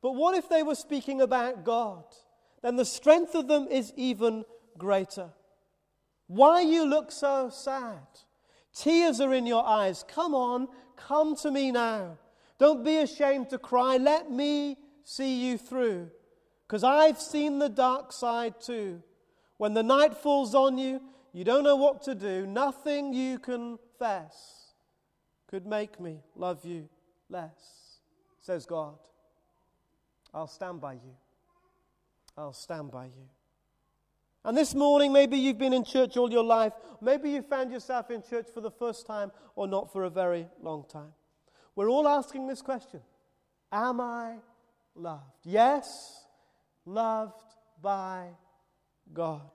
But 0.00 0.12
what 0.12 0.36
if 0.36 0.48
they 0.48 0.62
were 0.62 0.74
speaking 0.74 1.20
about 1.20 1.64
God? 1.64 2.04
Then 2.62 2.76
the 2.76 2.84
strength 2.84 3.34
of 3.34 3.48
them 3.48 3.66
is 3.68 3.92
even 3.96 4.44
greater. 4.78 5.30
Why 6.28 6.60
you 6.60 6.86
look 6.86 7.10
so 7.10 7.50
sad? 7.50 8.06
Tears 8.74 9.20
are 9.20 9.34
in 9.34 9.46
your 9.46 9.66
eyes. 9.66 10.04
Come 10.08 10.34
on, 10.34 10.68
come 10.96 11.36
to 11.36 11.50
me 11.50 11.70
now. 11.70 12.18
Don't 12.58 12.84
be 12.84 12.98
ashamed 12.98 13.50
to 13.50 13.58
cry. 13.58 13.96
Let 13.96 14.30
me 14.30 14.78
see 15.04 15.48
you 15.48 15.58
through. 15.58 16.10
Because 16.66 16.84
I've 16.84 17.20
seen 17.20 17.58
the 17.58 17.68
dark 17.68 18.12
side 18.12 18.60
too. 18.60 19.02
When 19.58 19.74
the 19.74 19.82
night 19.82 20.16
falls 20.16 20.54
on 20.54 20.78
you, 20.78 21.00
you 21.32 21.44
don't 21.44 21.64
know 21.64 21.76
what 21.76 22.02
to 22.04 22.14
do. 22.14 22.46
Nothing 22.46 23.12
you 23.12 23.38
confess 23.38 24.72
could 25.48 25.66
make 25.66 26.00
me 26.00 26.20
love 26.34 26.64
you 26.64 26.88
less, 27.28 27.98
says 28.40 28.64
God. 28.64 28.96
I'll 30.32 30.46
stand 30.46 30.80
by 30.80 30.94
you. 30.94 31.16
I'll 32.36 32.54
stand 32.54 32.90
by 32.90 33.06
you. 33.06 33.28
And 34.44 34.56
this 34.56 34.74
morning, 34.74 35.12
maybe 35.12 35.36
you've 35.36 35.58
been 35.58 35.72
in 35.72 35.84
church 35.84 36.16
all 36.16 36.30
your 36.30 36.42
life. 36.42 36.72
Maybe 37.00 37.30
you 37.30 37.42
found 37.42 37.70
yourself 37.70 38.10
in 38.10 38.22
church 38.22 38.46
for 38.52 38.60
the 38.60 38.70
first 38.70 39.06
time 39.06 39.30
or 39.54 39.68
not 39.68 39.92
for 39.92 40.04
a 40.04 40.10
very 40.10 40.46
long 40.60 40.84
time. 40.88 41.12
We're 41.76 41.88
all 41.88 42.08
asking 42.08 42.48
this 42.48 42.60
question 42.60 43.00
Am 43.70 44.00
I 44.00 44.36
loved? 44.94 45.44
Yes, 45.44 46.26
loved 46.84 47.54
by 47.80 48.28
God. 49.12 49.50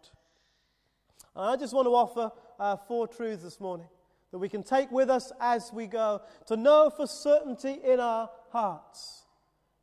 And 1.36 1.46
I 1.46 1.56
just 1.58 1.74
want 1.74 1.86
to 1.86 1.92
offer 1.92 2.32
uh, 2.60 2.78
four 2.88 3.08
truths 3.08 3.44
this 3.44 3.60
morning 3.60 3.88
that 4.32 4.40
we 4.40 4.50
can 4.50 4.64
take 4.64 4.92
with 4.92 5.10
us 5.10 5.32
as 5.40 5.72
we 5.74 5.86
go 5.86 6.22
to 6.48 6.56
know 6.56 6.90
for 6.90 7.08
certainty 7.08 7.78
in 7.84 8.00
our 8.00 8.30
hearts 8.50 9.26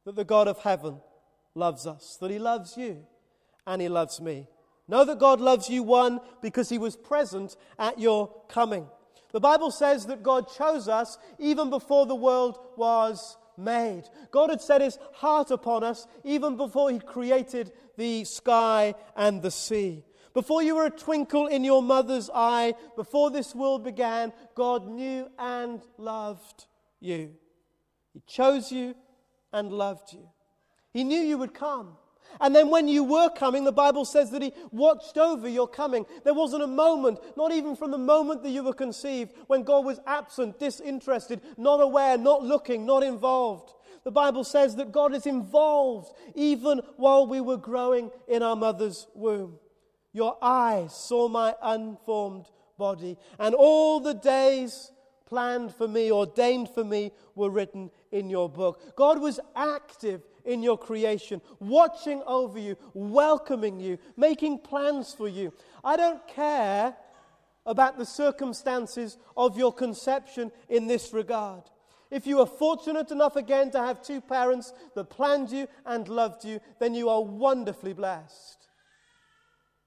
that 0.04 0.16
the 0.16 0.24
God 0.24 0.48
of 0.48 0.58
heaven 0.58 1.00
loves 1.54 1.86
us, 1.86 2.16
that 2.20 2.30
He 2.30 2.38
loves 2.38 2.76
you, 2.76 3.04
and 3.66 3.80
He 3.80 3.88
loves 3.88 4.20
me. 4.20 4.48
Know 4.86 5.04
that 5.04 5.18
God 5.18 5.40
loves 5.40 5.70
you, 5.70 5.82
one, 5.82 6.20
because 6.42 6.68
he 6.68 6.78
was 6.78 6.96
present 6.96 7.56
at 7.78 7.98
your 7.98 8.34
coming. 8.48 8.86
The 9.32 9.40
Bible 9.40 9.70
says 9.70 10.06
that 10.06 10.22
God 10.22 10.46
chose 10.54 10.88
us 10.88 11.18
even 11.38 11.70
before 11.70 12.06
the 12.06 12.14
world 12.14 12.58
was 12.76 13.36
made. 13.56 14.04
God 14.30 14.50
had 14.50 14.60
set 14.60 14.80
his 14.80 14.98
heart 15.12 15.50
upon 15.50 15.82
us 15.84 16.06
even 16.22 16.56
before 16.56 16.90
he 16.90 16.98
created 16.98 17.72
the 17.96 18.24
sky 18.24 18.94
and 19.16 19.42
the 19.42 19.50
sea. 19.50 20.04
Before 20.34 20.62
you 20.62 20.74
were 20.74 20.86
a 20.86 20.90
twinkle 20.90 21.46
in 21.46 21.64
your 21.64 21.82
mother's 21.82 22.28
eye, 22.34 22.74
before 22.96 23.30
this 23.30 23.54
world 23.54 23.84
began, 23.84 24.32
God 24.54 24.88
knew 24.88 25.28
and 25.38 25.80
loved 25.96 26.66
you. 27.00 27.34
He 28.12 28.22
chose 28.26 28.72
you 28.72 28.94
and 29.52 29.72
loved 29.72 30.12
you. 30.12 30.28
He 30.92 31.04
knew 31.04 31.20
you 31.20 31.38
would 31.38 31.54
come. 31.54 31.96
And 32.40 32.54
then 32.54 32.70
when 32.70 32.88
you 32.88 33.04
were 33.04 33.30
coming, 33.30 33.64
the 33.64 33.72
Bible 33.72 34.04
says 34.04 34.30
that 34.30 34.42
He 34.42 34.52
watched 34.72 35.16
over 35.16 35.48
your 35.48 35.68
coming. 35.68 36.06
There 36.24 36.34
wasn't 36.34 36.62
a 36.62 36.68
moment, 36.68 37.18
not 37.36 37.52
even 37.52 37.76
from 37.76 37.90
the 37.90 37.98
moment 37.98 38.42
that 38.42 38.50
you 38.50 38.62
were 38.62 38.74
conceived, 38.74 39.32
when 39.46 39.62
God 39.62 39.84
was 39.84 40.00
absent, 40.06 40.58
disinterested, 40.58 41.40
not 41.56 41.80
aware, 41.80 42.18
not 42.18 42.42
looking, 42.42 42.86
not 42.86 43.02
involved. 43.02 43.74
The 44.04 44.10
Bible 44.10 44.44
says 44.44 44.76
that 44.76 44.92
God 44.92 45.14
is 45.14 45.26
involved 45.26 46.12
even 46.34 46.82
while 46.96 47.26
we 47.26 47.40
were 47.40 47.56
growing 47.56 48.10
in 48.28 48.42
our 48.42 48.56
mother's 48.56 49.06
womb. 49.14 49.58
Your 50.12 50.36
eyes 50.42 50.94
saw 50.94 51.28
my 51.28 51.54
unformed 51.62 52.46
body, 52.78 53.16
and 53.38 53.54
all 53.54 54.00
the 54.00 54.14
days 54.14 54.92
planned 55.26 55.74
for 55.74 55.88
me, 55.88 56.12
ordained 56.12 56.68
for 56.68 56.84
me, 56.84 57.10
were 57.34 57.50
written 57.50 57.90
in 58.12 58.28
your 58.30 58.48
book. 58.48 58.94
God 58.94 59.20
was 59.20 59.40
active 59.56 60.22
in 60.44 60.62
your 60.62 60.78
creation, 60.78 61.40
watching 61.60 62.22
over 62.26 62.58
you, 62.58 62.76
welcoming 62.92 63.80
you, 63.80 63.98
making 64.16 64.58
plans 64.58 65.14
for 65.14 65.28
you. 65.28 65.52
I 65.82 65.96
don't 65.96 66.26
care 66.28 66.96
about 67.66 67.98
the 67.98 68.06
circumstances 68.06 69.16
of 69.36 69.56
your 69.56 69.72
conception 69.72 70.52
in 70.68 70.86
this 70.86 71.12
regard. 71.12 71.62
If 72.10 72.26
you 72.26 72.40
are 72.40 72.46
fortunate 72.46 73.10
enough 73.10 73.36
again 73.36 73.70
to 73.72 73.78
have 73.78 74.02
two 74.02 74.20
parents 74.20 74.72
that 74.94 75.10
planned 75.10 75.50
you 75.50 75.66
and 75.86 76.06
loved 76.08 76.44
you, 76.44 76.60
then 76.78 76.94
you 76.94 77.08
are 77.08 77.22
wonderfully 77.22 77.92
blessed. 77.92 78.68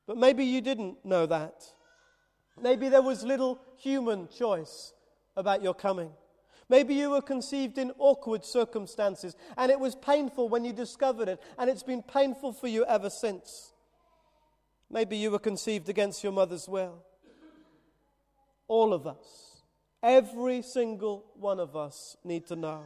But 0.08 0.18
maybe 0.18 0.44
you 0.44 0.62
didn't 0.62 1.06
know 1.06 1.26
that. 1.26 1.64
Maybe 2.60 2.90
there 2.90 3.02
was 3.02 3.24
little 3.24 3.62
human 3.78 4.28
choice 4.30 4.94
about 5.36 5.62
your 5.62 5.76
coming. 5.76 6.10
Maybe 6.70 6.94
you 6.94 7.12
were 7.12 7.22
conceived 7.22 7.78
in 7.78 7.92
awkward 7.98 8.44
circumstances 8.44 9.36
and 9.56 9.72
it 9.72 9.80
was 9.80 9.96
painful 9.96 10.50
when 10.50 10.66
you 10.66 10.74
discovered 10.74 11.30
it, 11.30 11.42
and 11.58 11.70
it's 11.70 11.84
been 11.84 12.04
painful 12.04 12.54
for 12.54 12.68
you 12.68 12.86
ever 12.86 13.10
since. 13.10 13.72
Maybe 14.90 15.18
you 15.18 15.32
were 15.32 15.40
conceived 15.40 15.90
against 15.90 16.24
your 16.24 16.34
mother's 16.34 16.68
will. 16.68 17.04
All 18.68 18.94
of 18.94 19.08
us, 19.08 19.62
every 20.04 20.62
single 20.62 21.26
one 21.36 21.60
of 21.60 21.76
us, 21.76 22.18
need 22.24 22.48
to 22.48 22.56
know 22.56 22.84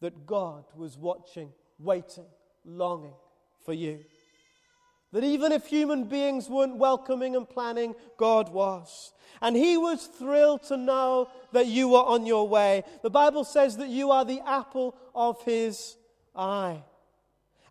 that 0.00 0.26
God 0.26 0.64
was 0.76 0.96
watching, 0.96 1.52
waiting, 1.78 2.26
longing 2.64 3.14
for 3.64 3.72
you. 3.72 4.00
That 5.12 5.24
even 5.24 5.52
if 5.52 5.66
human 5.66 6.04
beings 6.04 6.48
weren't 6.48 6.76
welcoming 6.76 7.34
and 7.34 7.48
planning, 7.48 7.94
God 8.16 8.50
was. 8.50 9.12
And 9.40 9.56
he 9.56 9.76
was 9.76 10.06
thrilled 10.06 10.64
to 10.64 10.76
know 10.76 11.30
that 11.52 11.66
you 11.66 11.88
were 11.88 12.04
on 12.04 12.26
your 12.26 12.46
way. 12.46 12.84
The 13.02 13.10
Bible 13.10 13.44
says 13.44 13.76
that 13.78 13.88
you 13.88 14.10
are 14.10 14.24
the 14.24 14.40
apple 14.46 14.96
of 15.14 15.42
his 15.44 15.96
eye. 16.34 16.82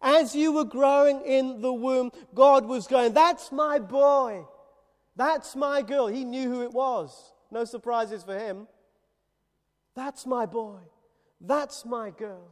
As 0.01 0.35
you 0.35 0.51
were 0.51 0.63
growing 0.63 1.21
in 1.21 1.61
the 1.61 1.73
womb, 1.73 2.11
God 2.33 2.65
was 2.65 2.87
going, 2.87 3.13
That's 3.13 3.51
my 3.51 3.79
boy. 3.79 4.45
That's 5.15 5.55
my 5.55 5.81
girl. 5.81 6.07
He 6.07 6.23
knew 6.23 6.49
who 6.49 6.61
it 6.61 6.71
was. 6.71 7.33
No 7.51 7.65
surprises 7.65 8.23
for 8.23 8.37
him. 8.37 8.67
That's 9.95 10.25
my 10.25 10.45
boy. 10.45 10.79
That's 11.41 11.85
my 11.85 12.11
girl. 12.11 12.51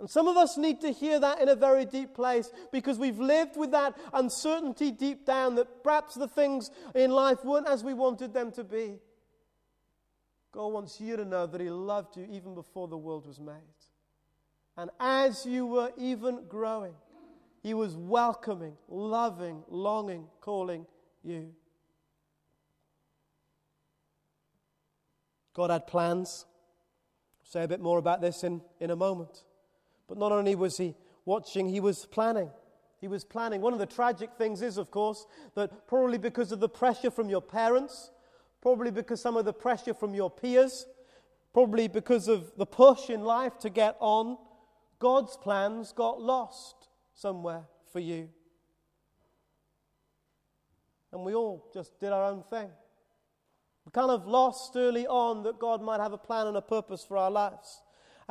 And 0.00 0.08
some 0.08 0.28
of 0.28 0.38
us 0.38 0.56
need 0.56 0.80
to 0.80 0.92
hear 0.92 1.20
that 1.20 1.42
in 1.42 1.50
a 1.50 1.54
very 1.54 1.84
deep 1.84 2.14
place 2.14 2.50
because 2.72 2.98
we've 2.98 3.18
lived 3.18 3.58
with 3.58 3.70
that 3.72 3.98
uncertainty 4.14 4.90
deep 4.90 5.26
down 5.26 5.56
that 5.56 5.84
perhaps 5.84 6.14
the 6.14 6.26
things 6.26 6.70
in 6.94 7.10
life 7.10 7.44
weren't 7.44 7.68
as 7.68 7.84
we 7.84 7.92
wanted 7.92 8.32
them 8.32 8.50
to 8.52 8.64
be. 8.64 8.98
God 10.52 10.68
wants 10.68 11.02
you 11.02 11.18
to 11.18 11.24
know 11.26 11.46
that 11.46 11.60
He 11.60 11.68
loved 11.68 12.16
you 12.16 12.26
even 12.30 12.54
before 12.54 12.88
the 12.88 12.96
world 12.96 13.26
was 13.26 13.38
made. 13.38 13.54
And 14.78 14.90
as 14.98 15.44
you 15.44 15.66
were 15.66 15.92
even 15.98 16.46
growing, 16.48 16.94
He 17.62 17.74
was 17.74 17.94
welcoming, 17.94 18.78
loving, 18.88 19.64
longing, 19.68 20.28
calling 20.40 20.86
you. 21.22 21.52
God 25.52 25.68
had 25.68 25.86
plans. 25.86 26.46
I'll 27.42 27.50
say 27.50 27.64
a 27.64 27.68
bit 27.68 27.80
more 27.82 27.98
about 27.98 28.22
this 28.22 28.44
in, 28.44 28.62
in 28.80 28.90
a 28.90 28.96
moment. 28.96 29.44
But 30.10 30.18
not 30.18 30.32
only 30.32 30.56
was 30.56 30.76
he 30.76 30.96
watching, 31.24 31.68
he 31.68 31.78
was 31.78 32.04
planning. 32.04 32.50
He 33.00 33.06
was 33.06 33.24
planning. 33.24 33.60
One 33.60 33.72
of 33.72 33.78
the 33.78 33.86
tragic 33.86 34.30
things 34.36 34.60
is, 34.60 34.76
of 34.76 34.90
course, 34.90 35.24
that 35.54 35.86
probably 35.86 36.18
because 36.18 36.50
of 36.50 36.58
the 36.58 36.68
pressure 36.68 37.12
from 37.12 37.30
your 37.30 37.40
parents, 37.40 38.10
probably 38.60 38.90
because 38.90 39.20
some 39.20 39.36
of 39.36 39.44
the 39.44 39.52
pressure 39.52 39.94
from 39.94 40.12
your 40.12 40.28
peers, 40.28 40.84
probably 41.52 41.86
because 41.86 42.26
of 42.26 42.50
the 42.56 42.66
push 42.66 43.08
in 43.08 43.22
life 43.22 43.56
to 43.60 43.70
get 43.70 43.96
on, 44.00 44.36
God's 44.98 45.36
plans 45.36 45.92
got 45.92 46.20
lost 46.20 46.88
somewhere 47.14 47.62
for 47.92 48.00
you. 48.00 48.30
And 51.12 51.24
we 51.24 51.34
all 51.34 51.70
just 51.72 52.00
did 52.00 52.10
our 52.10 52.24
own 52.24 52.42
thing. 52.50 52.68
We 53.84 53.92
kind 53.92 54.10
of 54.10 54.26
lost 54.26 54.72
early 54.74 55.06
on 55.06 55.44
that 55.44 55.60
God 55.60 55.80
might 55.80 56.00
have 56.00 56.12
a 56.12 56.18
plan 56.18 56.48
and 56.48 56.56
a 56.56 56.62
purpose 56.62 57.04
for 57.04 57.16
our 57.16 57.30
lives 57.30 57.80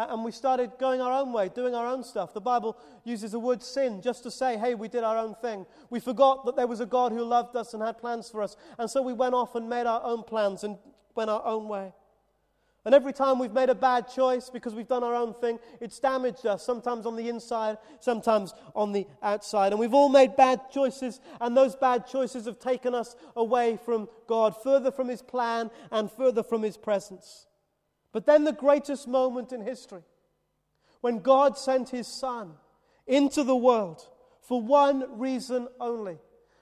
and 0.07 0.23
we 0.23 0.31
started 0.31 0.71
going 0.79 1.01
our 1.01 1.11
own 1.11 1.33
way, 1.33 1.49
doing 1.49 1.75
our 1.75 1.85
own 1.85 2.03
stuff. 2.03 2.33
The 2.33 2.41
Bible 2.41 2.77
uses 3.03 3.33
the 3.33 3.39
word 3.39 3.61
sin 3.61 4.01
just 4.01 4.23
to 4.23 4.31
say, 4.31 4.57
hey, 4.57 4.75
we 4.75 4.87
did 4.87 5.03
our 5.03 5.17
own 5.17 5.35
thing. 5.35 5.65
We 5.89 5.99
forgot 5.99 6.45
that 6.45 6.55
there 6.55 6.67
was 6.67 6.79
a 6.79 6.85
God 6.85 7.11
who 7.11 7.23
loved 7.23 7.55
us 7.55 7.73
and 7.73 7.83
had 7.83 7.97
plans 7.97 8.29
for 8.29 8.41
us. 8.41 8.55
And 8.77 8.89
so 8.89 9.01
we 9.01 9.13
went 9.13 9.33
off 9.33 9.55
and 9.55 9.69
made 9.69 9.85
our 9.85 10.01
own 10.03 10.23
plans 10.23 10.63
and 10.63 10.77
went 11.15 11.29
our 11.29 11.45
own 11.45 11.67
way. 11.67 11.91
And 12.85 12.95
every 12.95 13.11
time 13.11 13.39
we've 13.39 13.51
made 13.51 13.69
a 13.69 13.75
bad 13.75 14.07
choice 14.09 14.49
because 14.49 14.73
we've 14.73 14.87
done 14.87 15.03
our 15.03 15.13
own 15.13 15.33
thing, 15.33 15.59
it's 15.81 15.99
damaged 15.99 16.45
us, 16.45 16.63
sometimes 16.63 17.05
on 17.05 17.17
the 17.17 17.27
inside, 17.27 17.77
sometimes 17.99 18.53
on 18.73 18.93
the 18.93 19.05
outside. 19.21 19.73
And 19.73 19.79
we've 19.79 19.93
all 19.93 20.07
made 20.07 20.37
bad 20.37 20.61
choices, 20.71 21.19
and 21.41 21.57
those 21.57 21.75
bad 21.75 22.07
choices 22.07 22.45
have 22.45 22.57
taken 22.57 22.95
us 22.95 23.17
away 23.35 23.77
from 23.83 24.07
God, 24.27 24.55
further 24.63 24.91
from 24.91 25.09
His 25.09 25.21
plan 25.21 25.69
and 25.91 26.09
further 26.09 26.41
from 26.41 26.63
His 26.63 26.77
presence. 26.77 27.47
But 28.11 28.25
then 28.25 28.43
the 28.43 28.51
greatest 28.51 29.07
moment 29.07 29.51
in 29.51 29.61
history, 29.61 30.03
when 31.01 31.19
God 31.19 31.57
sent 31.57 31.89
his 31.89 32.07
Son 32.07 32.53
into 33.07 33.43
the 33.43 33.55
world 33.55 34.01
for 34.41 34.61
one 34.61 35.19
reason 35.19 35.67
only. 35.79 36.17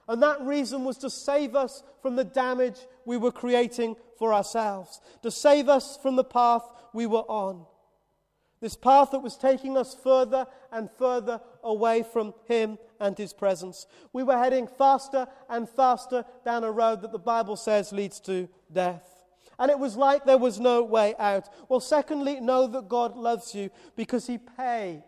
And 0.08 0.22
that 0.22 0.40
reason 0.40 0.84
was 0.84 0.98
to 0.98 1.10
save 1.10 1.54
us 1.54 1.82
from 2.00 2.16
the 2.16 2.24
damage 2.24 2.78
we 3.04 3.16
were 3.16 3.32
creating 3.32 3.96
for 4.18 4.32
ourselves, 4.32 5.00
to 5.22 5.30
save 5.30 5.68
us 5.68 5.98
from 6.00 6.16
the 6.16 6.24
path 6.24 6.62
we 6.92 7.06
were 7.06 7.24
on. 7.28 7.66
This 8.60 8.74
path 8.74 9.12
that 9.12 9.22
was 9.22 9.36
taking 9.36 9.76
us 9.76 9.94
further 9.94 10.46
and 10.72 10.90
further 10.90 11.40
away 11.62 12.02
from 12.02 12.34
Him 12.46 12.78
and 12.98 13.16
His 13.16 13.32
presence. 13.32 13.86
We 14.12 14.22
were 14.22 14.38
heading 14.38 14.66
faster 14.66 15.28
and 15.48 15.68
faster 15.68 16.24
down 16.44 16.64
a 16.64 16.72
road 16.72 17.02
that 17.02 17.12
the 17.12 17.18
Bible 17.18 17.56
says 17.56 17.92
leads 17.92 18.18
to 18.20 18.48
death. 18.72 19.17
And 19.58 19.70
it 19.70 19.78
was 19.78 19.96
like 19.96 20.24
there 20.24 20.38
was 20.38 20.60
no 20.60 20.84
way 20.84 21.14
out. 21.18 21.48
Well, 21.68 21.80
secondly, 21.80 22.40
know 22.40 22.66
that 22.68 22.88
God 22.88 23.16
loves 23.16 23.54
you 23.54 23.70
because 23.96 24.26
He 24.26 24.38
paid 24.38 25.02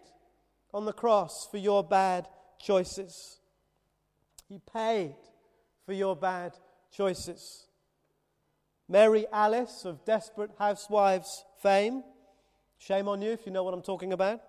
on 0.75 0.85
the 0.85 0.93
cross 0.93 1.47
for 1.51 1.59
your 1.59 1.85
bad 1.85 2.29
choices. 2.59 3.39
He 4.49 4.59
paid 4.59 5.15
for 5.87 5.93
your 5.93 6.17
bad 6.17 6.57
choices. 6.91 7.67
Mary 8.89 9.25
Alice 9.33 9.85
of 9.85 10.05
Desperate 10.05 10.51
Housewives 10.59 11.45
fame, 11.63 12.03
shame 12.79 13.07
on 13.07 13.23
you 13.23 13.31
if 13.31 13.47
you 13.47 13.53
know 13.53 13.63
what 13.63 13.73
I'm 13.73 13.83
talking 13.83 14.13
about, 14.13 14.41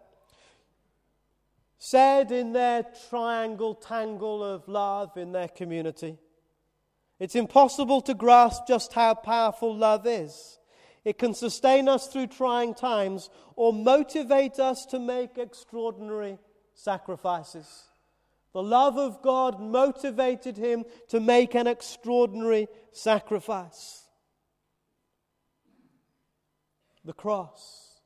said 1.78 2.32
in 2.32 2.54
their 2.54 2.86
triangle 3.10 3.76
tangle 3.76 4.44
of 4.44 4.68
love 4.68 5.16
in 5.18 5.32
their 5.32 5.48
community, 5.48 6.18
it's 7.22 7.36
impossible 7.36 8.02
to 8.02 8.16
grasp 8.16 8.64
just 8.68 8.94
how 8.94 9.14
powerful 9.14 9.76
love 9.76 10.08
is. 10.08 10.58
It 11.06 11.20
can 11.20 11.36
sustain 11.36 11.88
us 11.88 12.08
through 12.08 12.28
trying 12.28 12.74
times 12.74 13.30
or 13.56 13.72
motivate 13.72 14.58
us 14.60 14.88
to 14.88 14.98
make 14.98 15.38
extraordinary 15.38 16.40
sacrifices. 16.74 17.84
The 18.54 18.64
love 18.64 18.98
of 18.98 19.22
God 19.22 19.62
motivated 19.62 20.58
him 20.58 20.84
to 21.10 21.20
make 21.20 21.54
an 21.54 21.68
extraordinary 21.68 22.68
sacrifice. 22.92 24.04
The 27.06 27.14
cross, 27.14 28.02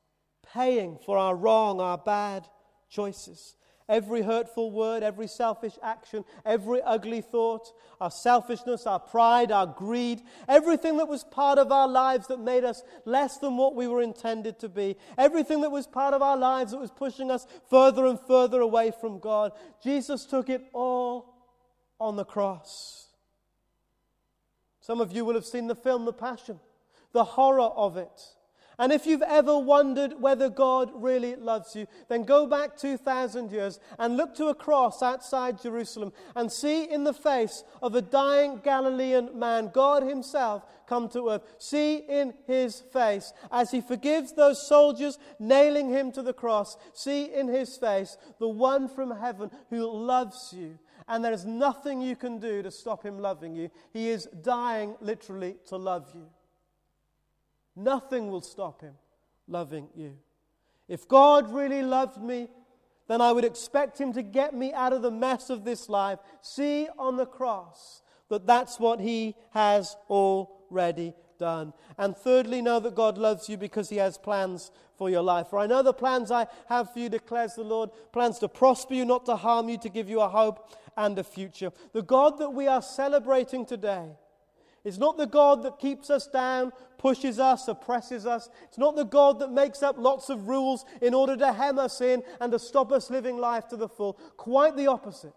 paying 0.54 1.00
for 1.06 1.18
our 1.18 1.38
wrong, 1.38 1.80
our 1.80 1.98
bad 1.98 2.50
choices. 2.90 3.56
Every 3.88 4.24
hurtful 4.24 4.72
word, 4.72 5.04
every 5.04 5.28
selfish 5.28 5.78
action, 5.84 6.26
every 6.44 6.82
ugly 6.82 7.22
thought, 7.22 7.72
our 8.02 8.10
selfishness, 8.10 8.88
our 8.88 9.00
pride, 9.00 9.52
our 9.52 9.68
greed, 9.68 10.24
everything 10.50 10.98
that 10.98 11.08
was 11.08 11.24
part 11.24 11.60
of 11.60 11.72
our 11.72 11.88
lives 11.88 12.28
that 12.28 12.40
made 12.40 12.64
us 12.64 12.82
less 13.06 13.38
than 13.38 13.58
what 13.58 13.76
we 13.76 13.88
were 13.88 14.02
intended 14.02 14.58
to 14.60 14.70
be, 14.70 14.98
everything 15.20 15.62
that 15.62 15.70
was 15.70 15.86
part 15.86 16.16
of 16.16 16.24
our 16.24 16.36
lives 16.36 16.72
that 16.72 16.80
was 16.80 16.90
pushing 16.90 17.30
us 17.30 17.46
further 17.70 18.08
and 18.08 18.20
further 18.22 18.60
away 18.60 18.92
from 19.00 19.20
God, 19.20 19.52
Jesus 19.84 20.26
took 20.26 20.50
it 20.50 20.64
all 20.74 21.36
on 22.00 22.16
the 22.16 22.26
cross. 22.26 23.10
Some 24.82 25.00
of 25.00 25.12
you 25.12 25.26
will 25.26 25.36
have 25.36 25.46
seen 25.46 25.68
the 25.68 25.76
film 25.76 26.06
The 26.06 26.14
Passion, 26.14 26.60
the 27.12 27.24
horror 27.24 27.62
of 27.62 27.98
it. 27.98 28.22
And 28.78 28.92
if 28.92 29.06
you've 29.06 29.22
ever 29.22 29.58
wondered 29.58 30.20
whether 30.20 30.50
God 30.50 30.92
really 30.94 31.36
loves 31.36 31.76
you, 31.76 31.88
then 32.10 32.24
go 32.24 32.46
back 32.46 32.78
2,000 32.78 33.52
years 33.52 33.80
and 33.98 34.18
look 34.18 34.36
to 34.36 34.48
a 34.48 34.56
cross 34.56 35.02
outside 35.02 35.62
Jerusalem 35.62 36.12
and 36.36 36.52
see 36.52 36.84
in 36.84 37.04
the 37.04 37.14
face 37.14 37.64
of 37.82 37.96
a 37.96 38.02
dying 38.02 38.60
Galilean 38.64 39.38
man, 39.38 39.72
God 39.74 40.04
Himself 40.04 40.64
come 40.88 41.08
to 41.10 41.30
earth. 41.30 41.44
See 41.58 41.98
in 41.98 42.34
His 42.48 42.82
face 42.94 43.34
as 43.52 43.72
He 43.72 43.82
forgives 43.82 44.34
those 44.34 44.66
soldiers 44.66 45.18
nailing 45.40 45.90
Him 45.90 46.12
to 46.12 46.22
the 46.22 46.34
cross. 46.34 46.78
See 46.94 47.34
in 47.34 47.48
His 47.48 47.78
face 47.78 48.18
the 48.40 48.50
one 48.50 48.88
from 48.88 49.12
heaven 49.12 49.52
who 49.70 49.90
loves 49.90 50.54
you. 50.56 50.78
And 51.08 51.24
there 51.24 51.34
is 51.34 51.46
nothing 51.46 52.02
you 52.02 52.16
can 52.16 52.40
do 52.40 52.64
to 52.64 52.72
stop 52.72 53.06
Him 53.06 53.20
loving 53.20 53.56
you. 53.56 53.70
He 53.94 54.10
is 54.10 54.28
dying 54.42 54.96
literally 55.02 55.56
to 55.68 55.78
love 55.78 56.12
you. 56.14 56.26
Nothing 57.76 58.30
will 58.30 58.42
stop 58.42 58.82
him 58.82 58.94
loving 59.48 59.88
you. 59.96 60.18
If 60.88 61.08
God 61.08 61.52
really 61.54 61.82
loved 61.82 62.22
me, 62.22 62.48
then 63.08 63.22
I 63.22 63.32
would 63.32 63.46
expect 63.46 64.00
him 64.00 64.14
to 64.14 64.22
get 64.22 64.54
me 64.54 64.74
out 64.74 64.94
of 64.94 65.02
the 65.02 65.12
mess 65.12 65.50
of 65.50 65.64
this 65.64 65.90
life. 65.90 66.20
See 66.42 66.88
on 66.98 67.18
the 67.18 67.26
cross 67.26 68.02
that 68.30 68.48
that's 68.48 68.80
what 68.80 69.00
he 69.00 69.36
has 69.52 69.96
already 70.10 71.14
done. 71.38 71.74
And 71.98 72.16
thirdly, 72.16 72.62
know 72.62 72.80
that 72.80 72.96
God 72.96 73.18
loves 73.18 73.50
you 73.50 73.58
because 73.58 73.90
he 73.90 73.98
has 73.98 74.18
plans 74.18 74.72
for 74.98 75.10
your 75.10 75.22
life. 75.22 75.48
For 75.50 75.60
I 75.60 75.68
know 75.68 75.84
the 75.84 75.94
plans 75.94 76.32
I 76.32 76.48
have 76.68 76.94
for 76.94 77.00
you, 77.00 77.10
declares 77.10 77.56
the 77.56 77.64
Lord 77.64 77.92
plans 78.12 78.40
to 78.40 78.48
prosper 78.48 78.94
you, 78.94 79.06
not 79.06 79.26
to 79.26 79.36
harm 79.36 79.70
you, 79.70 79.78
to 79.80 79.90
give 79.90 80.10
you 80.10 80.22
a 80.22 80.30
hope 80.30 80.72
and 80.98 81.20
a 81.20 81.24
future. 81.24 81.72
The 81.94 82.02
God 82.02 82.40
that 82.40 82.52
we 82.52 82.68
are 82.68 82.82
celebrating 82.82 83.66
today 83.66 84.12
it's 84.86 85.00
not 85.00 85.18
the 85.18 85.26
God 85.26 85.64
that 85.64 85.80
keeps 85.80 86.12
us 86.12 86.28
down, 86.28 86.72
pushes 87.00 87.40
us, 87.40 87.68
oppresses 87.68 88.28
us. 88.28 88.50
It's 88.66 88.78
not 88.78 88.96
the 88.96 89.04
God 89.04 89.40
that 89.40 89.52
makes 89.52 89.82
up 89.82 89.98
lots 89.98 90.30
of 90.30 90.48
rules 90.48 90.86
in 91.02 91.16
order 91.16 91.36
to 91.36 91.52
hem 91.52 91.80
us 91.80 92.02
in 92.02 92.22
and 92.40 92.52
to 92.52 92.60
stop 92.60 92.92
us 92.92 93.10
living 93.10 93.38
life 93.38 93.68
to 93.70 93.78
the 93.78 93.90
full. 93.90 94.14
Quite 94.38 94.78
the 94.78 94.86
opposite. 94.86 95.34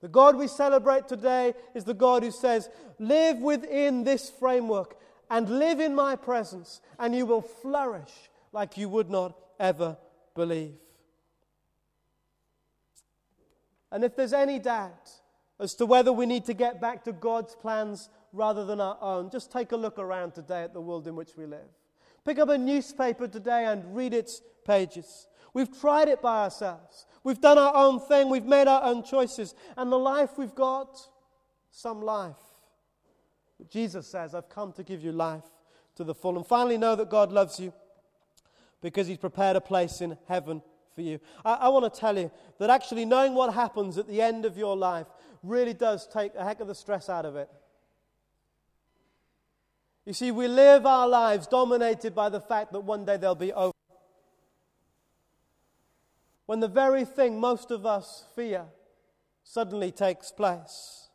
The 0.00 0.08
God 0.08 0.36
we 0.36 0.46
celebrate 0.46 1.08
today 1.08 1.54
is 1.74 1.82
the 1.82 1.94
God 1.94 2.22
who 2.22 2.30
says, 2.30 2.68
Live 3.00 3.38
within 3.38 4.04
this 4.04 4.30
framework 4.30 4.96
and 5.28 5.50
live 5.58 5.80
in 5.80 5.92
my 5.92 6.14
presence, 6.14 6.80
and 6.96 7.12
you 7.12 7.26
will 7.26 7.42
flourish 7.42 8.12
like 8.52 8.76
you 8.76 8.88
would 8.88 9.10
not 9.10 9.36
ever 9.58 9.96
believe. 10.36 10.76
And 13.90 14.04
if 14.04 14.14
there's 14.14 14.32
any 14.32 14.60
doubt 14.60 15.10
as 15.58 15.74
to 15.74 15.86
whether 15.86 16.12
we 16.12 16.26
need 16.26 16.44
to 16.44 16.54
get 16.54 16.80
back 16.80 17.04
to 17.04 17.12
God's 17.12 17.56
plans 17.56 18.08
rather 18.32 18.64
than 18.64 18.80
our 18.80 18.98
own. 19.00 19.30
Just 19.30 19.50
take 19.50 19.72
a 19.72 19.76
look 19.76 19.98
around 19.98 20.34
today 20.34 20.62
at 20.62 20.72
the 20.72 20.80
world 20.80 21.06
in 21.06 21.16
which 21.16 21.36
we 21.36 21.46
live. 21.46 21.68
Pick 22.24 22.38
up 22.38 22.48
a 22.48 22.58
newspaper 22.58 23.28
today 23.28 23.66
and 23.66 23.94
read 23.94 24.12
its 24.12 24.42
pages. 24.64 25.28
We've 25.54 25.80
tried 25.80 26.08
it 26.08 26.20
by 26.20 26.44
ourselves. 26.44 27.06
We've 27.24 27.40
done 27.40 27.56
our 27.56 27.74
own 27.74 28.00
thing. 28.00 28.28
We've 28.28 28.44
made 28.44 28.68
our 28.68 28.82
own 28.82 29.02
choices. 29.02 29.54
And 29.76 29.90
the 29.90 29.98
life 29.98 30.36
we've 30.36 30.54
got, 30.54 31.00
some 31.70 32.02
life. 32.02 32.36
But 33.58 33.70
Jesus 33.70 34.06
says, 34.06 34.34
I've 34.34 34.48
come 34.48 34.72
to 34.72 34.82
give 34.82 35.02
you 35.02 35.12
life 35.12 35.44
to 35.94 36.04
the 36.04 36.14
full. 36.14 36.36
And 36.36 36.46
finally, 36.46 36.76
know 36.76 36.96
that 36.96 37.10
God 37.10 37.32
loves 37.32 37.58
you 37.58 37.72
because 38.82 39.06
He's 39.06 39.18
prepared 39.18 39.56
a 39.56 39.60
place 39.60 40.00
in 40.00 40.16
heaven 40.28 40.62
for 40.94 41.02
you. 41.02 41.20
I, 41.44 41.54
I 41.54 41.68
want 41.68 41.92
to 41.92 42.00
tell 42.00 42.18
you 42.18 42.30
that 42.58 42.70
actually 42.70 43.04
knowing 43.04 43.34
what 43.34 43.54
happens 43.54 43.98
at 43.98 44.08
the 44.08 44.20
end 44.20 44.44
of 44.44 44.56
your 44.58 44.76
life 44.76 45.06
really 45.42 45.74
does 45.74 46.06
take 46.06 46.34
a 46.34 46.44
heck 46.44 46.60
of 46.60 46.66
the 46.66 46.74
stress 46.74 47.08
out 47.08 47.24
of 47.24 47.36
it. 47.36 47.48
You 50.06 50.12
see, 50.12 50.30
we 50.30 50.46
live 50.46 50.86
our 50.86 51.08
lives 51.08 51.48
dominated 51.48 52.14
by 52.14 52.28
the 52.28 52.40
fact 52.40 52.72
that 52.72 52.80
one 52.80 53.04
day 53.04 53.16
they'll 53.16 53.34
be 53.34 53.52
over. 53.52 53.72
When 56.46 56.60
the 56.60 56.68
very 56.68 57.04
thing 57.04 57.40
most 57.40 57.72
of 57.72 57.84
us 57.84 58.24
fear 58.36 58.66
suddenly 59.42 59.90
takes 59.90 60.30
place. 60.30 61.08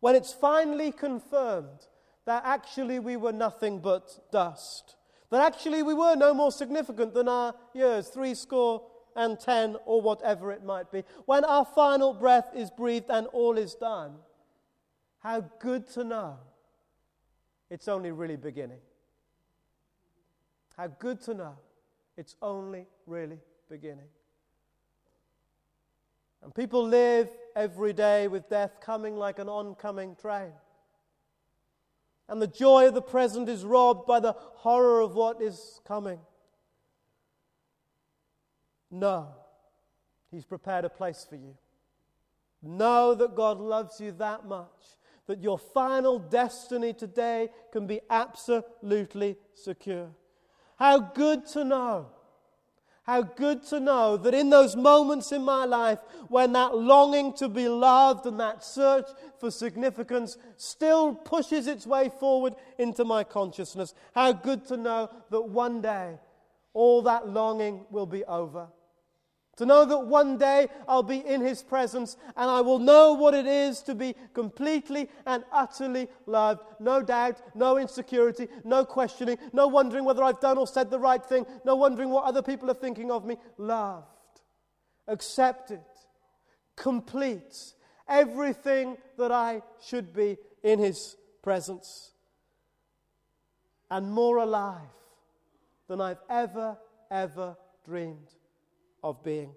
When 0.00 0.16
it's 0.16 0.32
finally 0.32 0.90
confirmed 0.90 1.86
that 2.26 2.42
actually 2.44 2.98
we 2.98 3.16
were 3.16 3.32
nothing 3.32 3.78
but 3.78 4.18
dust. 4.32 4.96
That 5.30 5.40
actually 5.40 5.84
we 5.84 5.94
were 5.94 6.16
no 6.16 6.34
more 6.34 6.50
significant 6.50 7.14
than 7.14 7.28
our 7.28 7.54
years, 7.72 8.08
three 8.08 8.34
score 8.34 8.82
and 9.14 9.38
ten, 9.38 9.76
or 9.86 10.02
whatever 10.02 10.50
it 10.50 10.64
might 10.64 10.90
be. 10.90 11.04
When 11.26 11.44
our 11.44 11.64
final 11.64 12.12
breath 12.12 12.48
is 12.52 12.68
breathed 12.68 13.10
and 13.10 13.28
all 13.28 13.56
is 13.58 13.76
done, 13.76 14.16
how 15.20 15.42
good 15.60 15.86
to 15.90 16.02
know 16.02 16.38
it's 17.70 17.88
only 17.88 18.10
really 18.10 18.36
beginning. 18.36 18.80
How 20.76 20.88
good 20.88 21.20
to 21.22 21.34
know 21.34 21.56
it's 22.16 22.36
only 22.42 22.86
really 23.06 23.38
beginning. 23.68 24.08
And 26.42 26.54
people 26.54 26.86
live 26.86 27.28
every 27.56 27.92
day 27.92 28.28
with 28.28 28.48
death 28.48 28.80
coming 28.80 29.16
like 29.16 29.38
an 29.38 29.48
oncoming 29.48 30.14
train. 30.16 30.52
And 32.28 32.40
the 32.40 32.46
joy 32.46 32.88
of 32.88 32.94
the 32.94 33.02
present 33.02 33.48
is 33.48 33.64
robbed 33.64 34.06
by 34.06 34.20
the 34.20 34.32
horror 34.32 35.00
of 35.00 35.14
what 35.14 35.42
is 35.42 35.80
coming. 35.86 36.20
No, 38.90 39.28
He's 40.30 40.44
prepared 40.44 40.84
a 40.84 40.90
place 40.90 41.26
for 41.28 41.36
you. 41.36 41.56
Know 42.62 43.14
that 43.14 43.34
God 43.34 43.60
loves 43.60 44.00
you 44.00 44.12
that 44.12 44.46
much 44.46 44.96
that 45.26 45.42
your 45.42 45.58
final 45.58 46.18
destiny 46.18 46.92
today 46.92 47.48
can 47.72 47.86
be 47.86 48.00
absolutely 48.10 49.36
secure. 49.54 50.08
How 50.76 50.98
good 50.98 51.46
to 51.48 51.64
know. 51.64 52.06
How 53.04 53.20
good 53.20 53.62
to 53.64 53.80
know 53.80 54.16
that 54.16 54.32
in 54.32 54.48
those 54.48 54.76
moments 54.76 55.30
in 55.30 55.42
my 55.44 55.66
life 55.66 55.98
when 56.28 56.52
that 56.54 56.74
longing 56.74 57.34
to 57.34 57.50
be 57.50 57.68
loved 57.68 58.24
and 58.24 58.40
that 58.40 58.64
search 58.64 59.06
for 59.38 59.50
significance 59.50 60.38
still 60.56 61.14
pushes 61.14 61.66
its 61.66 61.86
way 61.86 62.10
forward 62.18 62.54
into 62.78 63.04
my 63.04 63.22
consciousness, 63.22 63.92
how 64.14 64.32
good 64.32 64.66
to 64.68 64.78
know 64.78 65.10
that 65.30 65.42
one 65.42 65.82
day 65.82 66.18
all 66.72 67.02
that 67.02 67.28
longing 67.28 67.84
will 67.90 68.06
be 68.06 68.24
over. 68.24 68.68
To 69.56 69.66
know 69.66 69.84
that 69.84 70.06
one 70.06 70.36
day 70.36 70.68
I'll 70.88 71.04
be 71.04 71.18
in 71.18 71.40
His 71.40 71.62
presence 71.62 72.16
and 72.36 72.50
I 72.50 72.60
will 72.60 72.80
know 72.80 73.12
what 73.12 73.34
it 73.34 73.46
is 73.46 73.82
to 73.82 73.94
be 73.94 74.16
completely 74.32 75.08
and 75.26 75.44
utterly 75.52 76.08
loved. 76.26 76.62
No 76.80 77.02
doubt, 77.02 77.40
no 77.54 77.78
insecurity, 77.78 78.48
no 78.64 78.84
questioning, 78.84 79.38
no 79.52 79.68
wondering 79.68 80.04
whether 80.04 80.24
I've 80.24 80.40
done 80.40 80.58
or 80.58 80.66
said 80.66 80.90
the 80.90 80.98
right 80.98 81.24
thing, 81.24 81.46
no 81.64 81.76
wondering 81.76 82.10
what 82.10 82.24
other 82.24 82.42
people 82.42 82.70
are 82.70 82.74
thinking 82.74 83.12
of 83.12 83.24
me. 83.24 83.36
Loved, 83.56 84.06
accepted, 85.06 85.84
complete, 86.74 87.74
everything 88.08 88.96
that 89.18 89.30
I 89.30 89.62
should 89.80 90.12
be 90.12 90.36
in 90.64 90.80
His 90.80 91.16
presence, 91.42 92.10
and 93.88 94.10
more 94.10 94.38
alive 94.38 94.80
than 95.86 96.00
I've 96.00 96.22
ever, 96.28 96.76
ever 97.10 97.56
dreamed 97.84 98.34
of 99.04 99.22
being. 99.22 99.52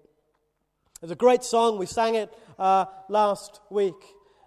There's 1.00 1.10
a 1.10 1.16
great 1.16 1.42
song, 1.42 1.78
we 1.78 1.86
sang 1.86 2.14
it 2.14 2.32
uh, 2.58 2.84
last 3.08 3.60
week, 3.70 3.94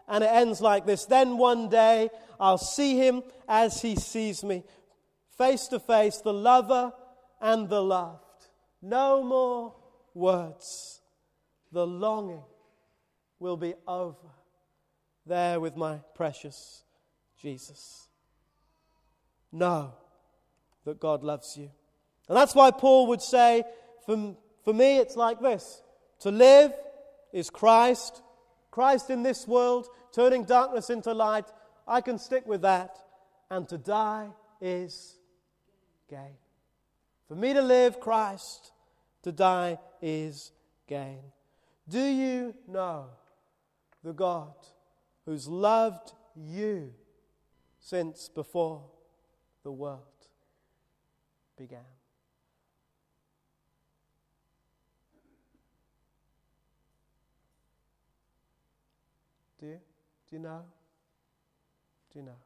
and 0.08 0.24
it 0.24 0.28
ends 0.28 0.62
like 0.62 0.86
this 0.86 1.06
Then 1.06 1.38
one 1.38 1.68
day 1.68 2.10
I'll 2.40 2.58
see 2.58 2.98
him 2.98 3.24
as 3.50 3.82
he 3.82 3.96
sees 3.96 4.44
me, 4.44 4.64
face 5.38 5.68
to 5.70 5.80
face, 5.80 6.18
the 6.18 6.34
lover 6.34 6.94
and 7.42 7.68
the 7.68 7.82
loved. 7.82 8.48
No 8.82 9.24
more 9.24 9.76
words. 10.14 11.02
The 11.72 11.88
longing 11.88 12.44
will 13.40 13.58
be 13.58 13.74
over 13.88 14.30
there 15.26 15.60
with 15.60 15.78
my 15.78 16.00
precious 16.16 16.84
Jesus. 17.42 18.08
Know 19.52 19.94
that 20.86 21.00
God 21.00 21.24
loves 21.24 21.56
you. 21.58 21.72
And 22.28 22.38
that's 22.38 22.54
why 22.54 22.72
Paul 22.72 23.08
would 23.08 23.22
say, 23.22 23.64
from 24.06 24.36
for 24.64 24.74
me, 24.74 24.98
it's 24.98 25.16
like 25.16 25.40
this 25.42 25.82
to 26.20 26.32
live 26.32 26.74
is 27.34 27.50
Christ, 27.50 28.22
Christ 28.70 29.10
in 29.10 29.24
this 29.24 29.48
world, 29.48 29.88
turning 30.14 30.44
darkness 30.44 30.90
into 30.90 31.14
light. 31.14 31.46
I 31.88 32.02
can 32.02 32.18
stick 32.18 32.46
with 32.46 32.62
that. 32.62 32.98
And 33.50 33.68
to 33.70 33.78
die 33.78 34.30
is 34.62 35.18
gain. 36.10 36.38
For 37.28 37.36
me 37.36 37.54
to 37.54 37.62
live, 37.62 38.00
Christ, 38.00 38.72
to 39.24 39.32
die 39.32 39.78
is 40.02 40.52
gain. 40.88 41.20
Do 41.90 42.02
you 42.02 42.54
know 42.68 43.08
the 44.04 44.14
God 44.14 44.54
who's 45.26 45.48
loved 45.48 46.14
you 46.36 46.94
since 47.80 48.30
before 48.30 48.84
the 49.64 49.72
world 49.72 50.00
began? 51.58 51.80
Do 59.62 59.68
you? 59.68 59.80
Do 60.30 60.36
you 60.36 60.40
know? 60.40 60.62
Do 62.12 62.20
you 62.20 62.26
know? 62.26 62.38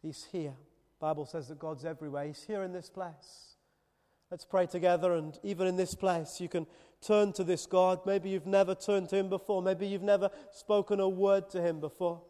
He's 0.00 0.28
here. 0.30 0.54
Bible 1.00 1.26
says 1.26 1.48
that 1.48 1.58
God's 1.58 1.84
everywhere. 1.84 2.26
He's 2.26 2.44
here 2.44 2.62
in 2.62 2.72
this 2.72 2.88
place. 2.88 3.56
Let's 4.30 4.44
pray 4.44 4.66
together 4.66 5.14
and 5.14 5.38
even 5.42 5.66
in 5.66 5.76
this 5.76 5.94
place 5.94 6.40
you 6.40 6.48
can 6.48 6.66
turn 7.04 7.32
to 7.34 7.44
this 7.44 7.66
God. 7.66 8.00
Maybe 8.06 8.30
you've 8.30 8.46
never 8.46 8.74
turned 8.74 9.08
to 9.10 9.16
him 9.16 9.28
before. 9.28 9.62
Maybe 9.62 9.86
you've 9.88 10.02
never 10.02 10.30
spoken 10.52 11.00
a 11.00 11.08
word 11.08 11.50
to 11.50 11.60
him 11.60 11.80
before. 11.80 12.22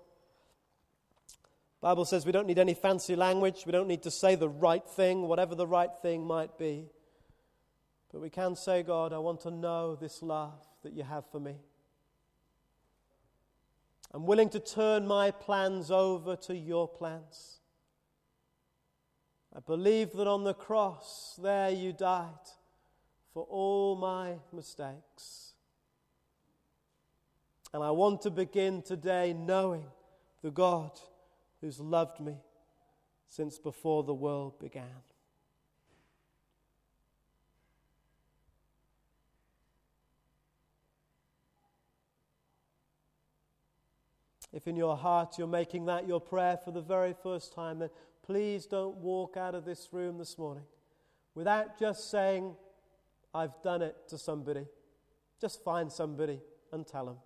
Bible 1.83 2.07
says 2.07 2.25
we 2.25 2.33
don't 2.33 2.47
need 2.47 2.59
any 2.59 2.75
fancy 2.75 3.15
language. 3.15 3.65
We 3.67 3.73
don't 3.73 3.89
need 3.89 4.03
to 4.05 4.11
say 4.11 4.37
the 4.37 4.49
right 4.49 4.87
thing, 4.89 5.23
whatever 5.23 5.55
the 5.55 5.67
right 5.67 5.91
thing 6.01 6.27
might 6.27 6.59
be. 6.59 6.87
But 8.11 8.23
we 8.23 8.31
can 8.31 8.57
say, 8.57 8.83
God, 8.83 9.13
I 9.13 9.19
want 9.19 9.43
to 9.43 9.51
know 9.51 9.97
this 9.97 10.23
love 10.23 10.65
that 10.87 10.95
you 10.95 11.03
have 11.03 11.25
for 11.33 11.41
me. 11.41 11.57
I'm 14.15 14.25
willing 14.25 14.49
to 14.51 14.61
turn 14.61 15.05
my 15.05 15.33
plans 15.33 15.91
over 15.91 16.37
to 16.37 16.57
your 16.57 16.87
plans. 16.87 17.59
I 19.53 19.59
believe 19.59 20.13
that 20.13 20.29
on 20.29 20.45
the 20.45 20.55
cross 20.55 21.41
there 21.43 21.71
you 21.71 21.93
died 21.93 22.29
for 23.35 23.43
all 23.51 23.97
my 23.97 24.35
mistakes. 24.53 25.55
And 27.75 27.83
I 27.83 27.91
want 27.91 28.23
to 28.23 28.31
begin 28.31 28.81
today 28.81 29.35
knowing 29.37 29.87
the 30.41 30.53
God 30.53 30.93
who's 31.61 31.81
loved 31.81 32.21
me 32.21 32.37
since 33.29 33.59
before 33.59 34.05
the 34.05 34.15
world 34.15 34.61
began. 34.61 35.03
If 44.57 44.67
in 44.67 44.75
your 44.75 44.97
heart 44.97 45.37
you're 45.37 45.47
making 45.47 45.85
that 45.85 46.09
your 46.09 46.19
prayer 46.19 46.57
for 46.57 46.71
the 46.71 46.81
very 46.81 47.13
first 47.23 47.53
time, 47.53 47.79
then 47.79 47.91
please 48.23 48.65
don't 48.65 48.97
walk 48.97 49.37
out 49.37 49.55
of 49.55 49.67
this 49.67 49.91
room 49.93 50.17
this 50.17 50.39
morning 50.39 50.65
without 51.35 51.79
just 51.79 52.11
saying, 52.11 52.57
I've 53.35 53.63
done 53.63 53.83
it 53.83 53.95
to 54.09 54.17
somebody. 54.17 54.65
Just 55.43 55.63
find 55.63 55.93
somebody 55.93 56.41
and 56.73 56.87
tell 56.87 57.05
them. 57.05 57.17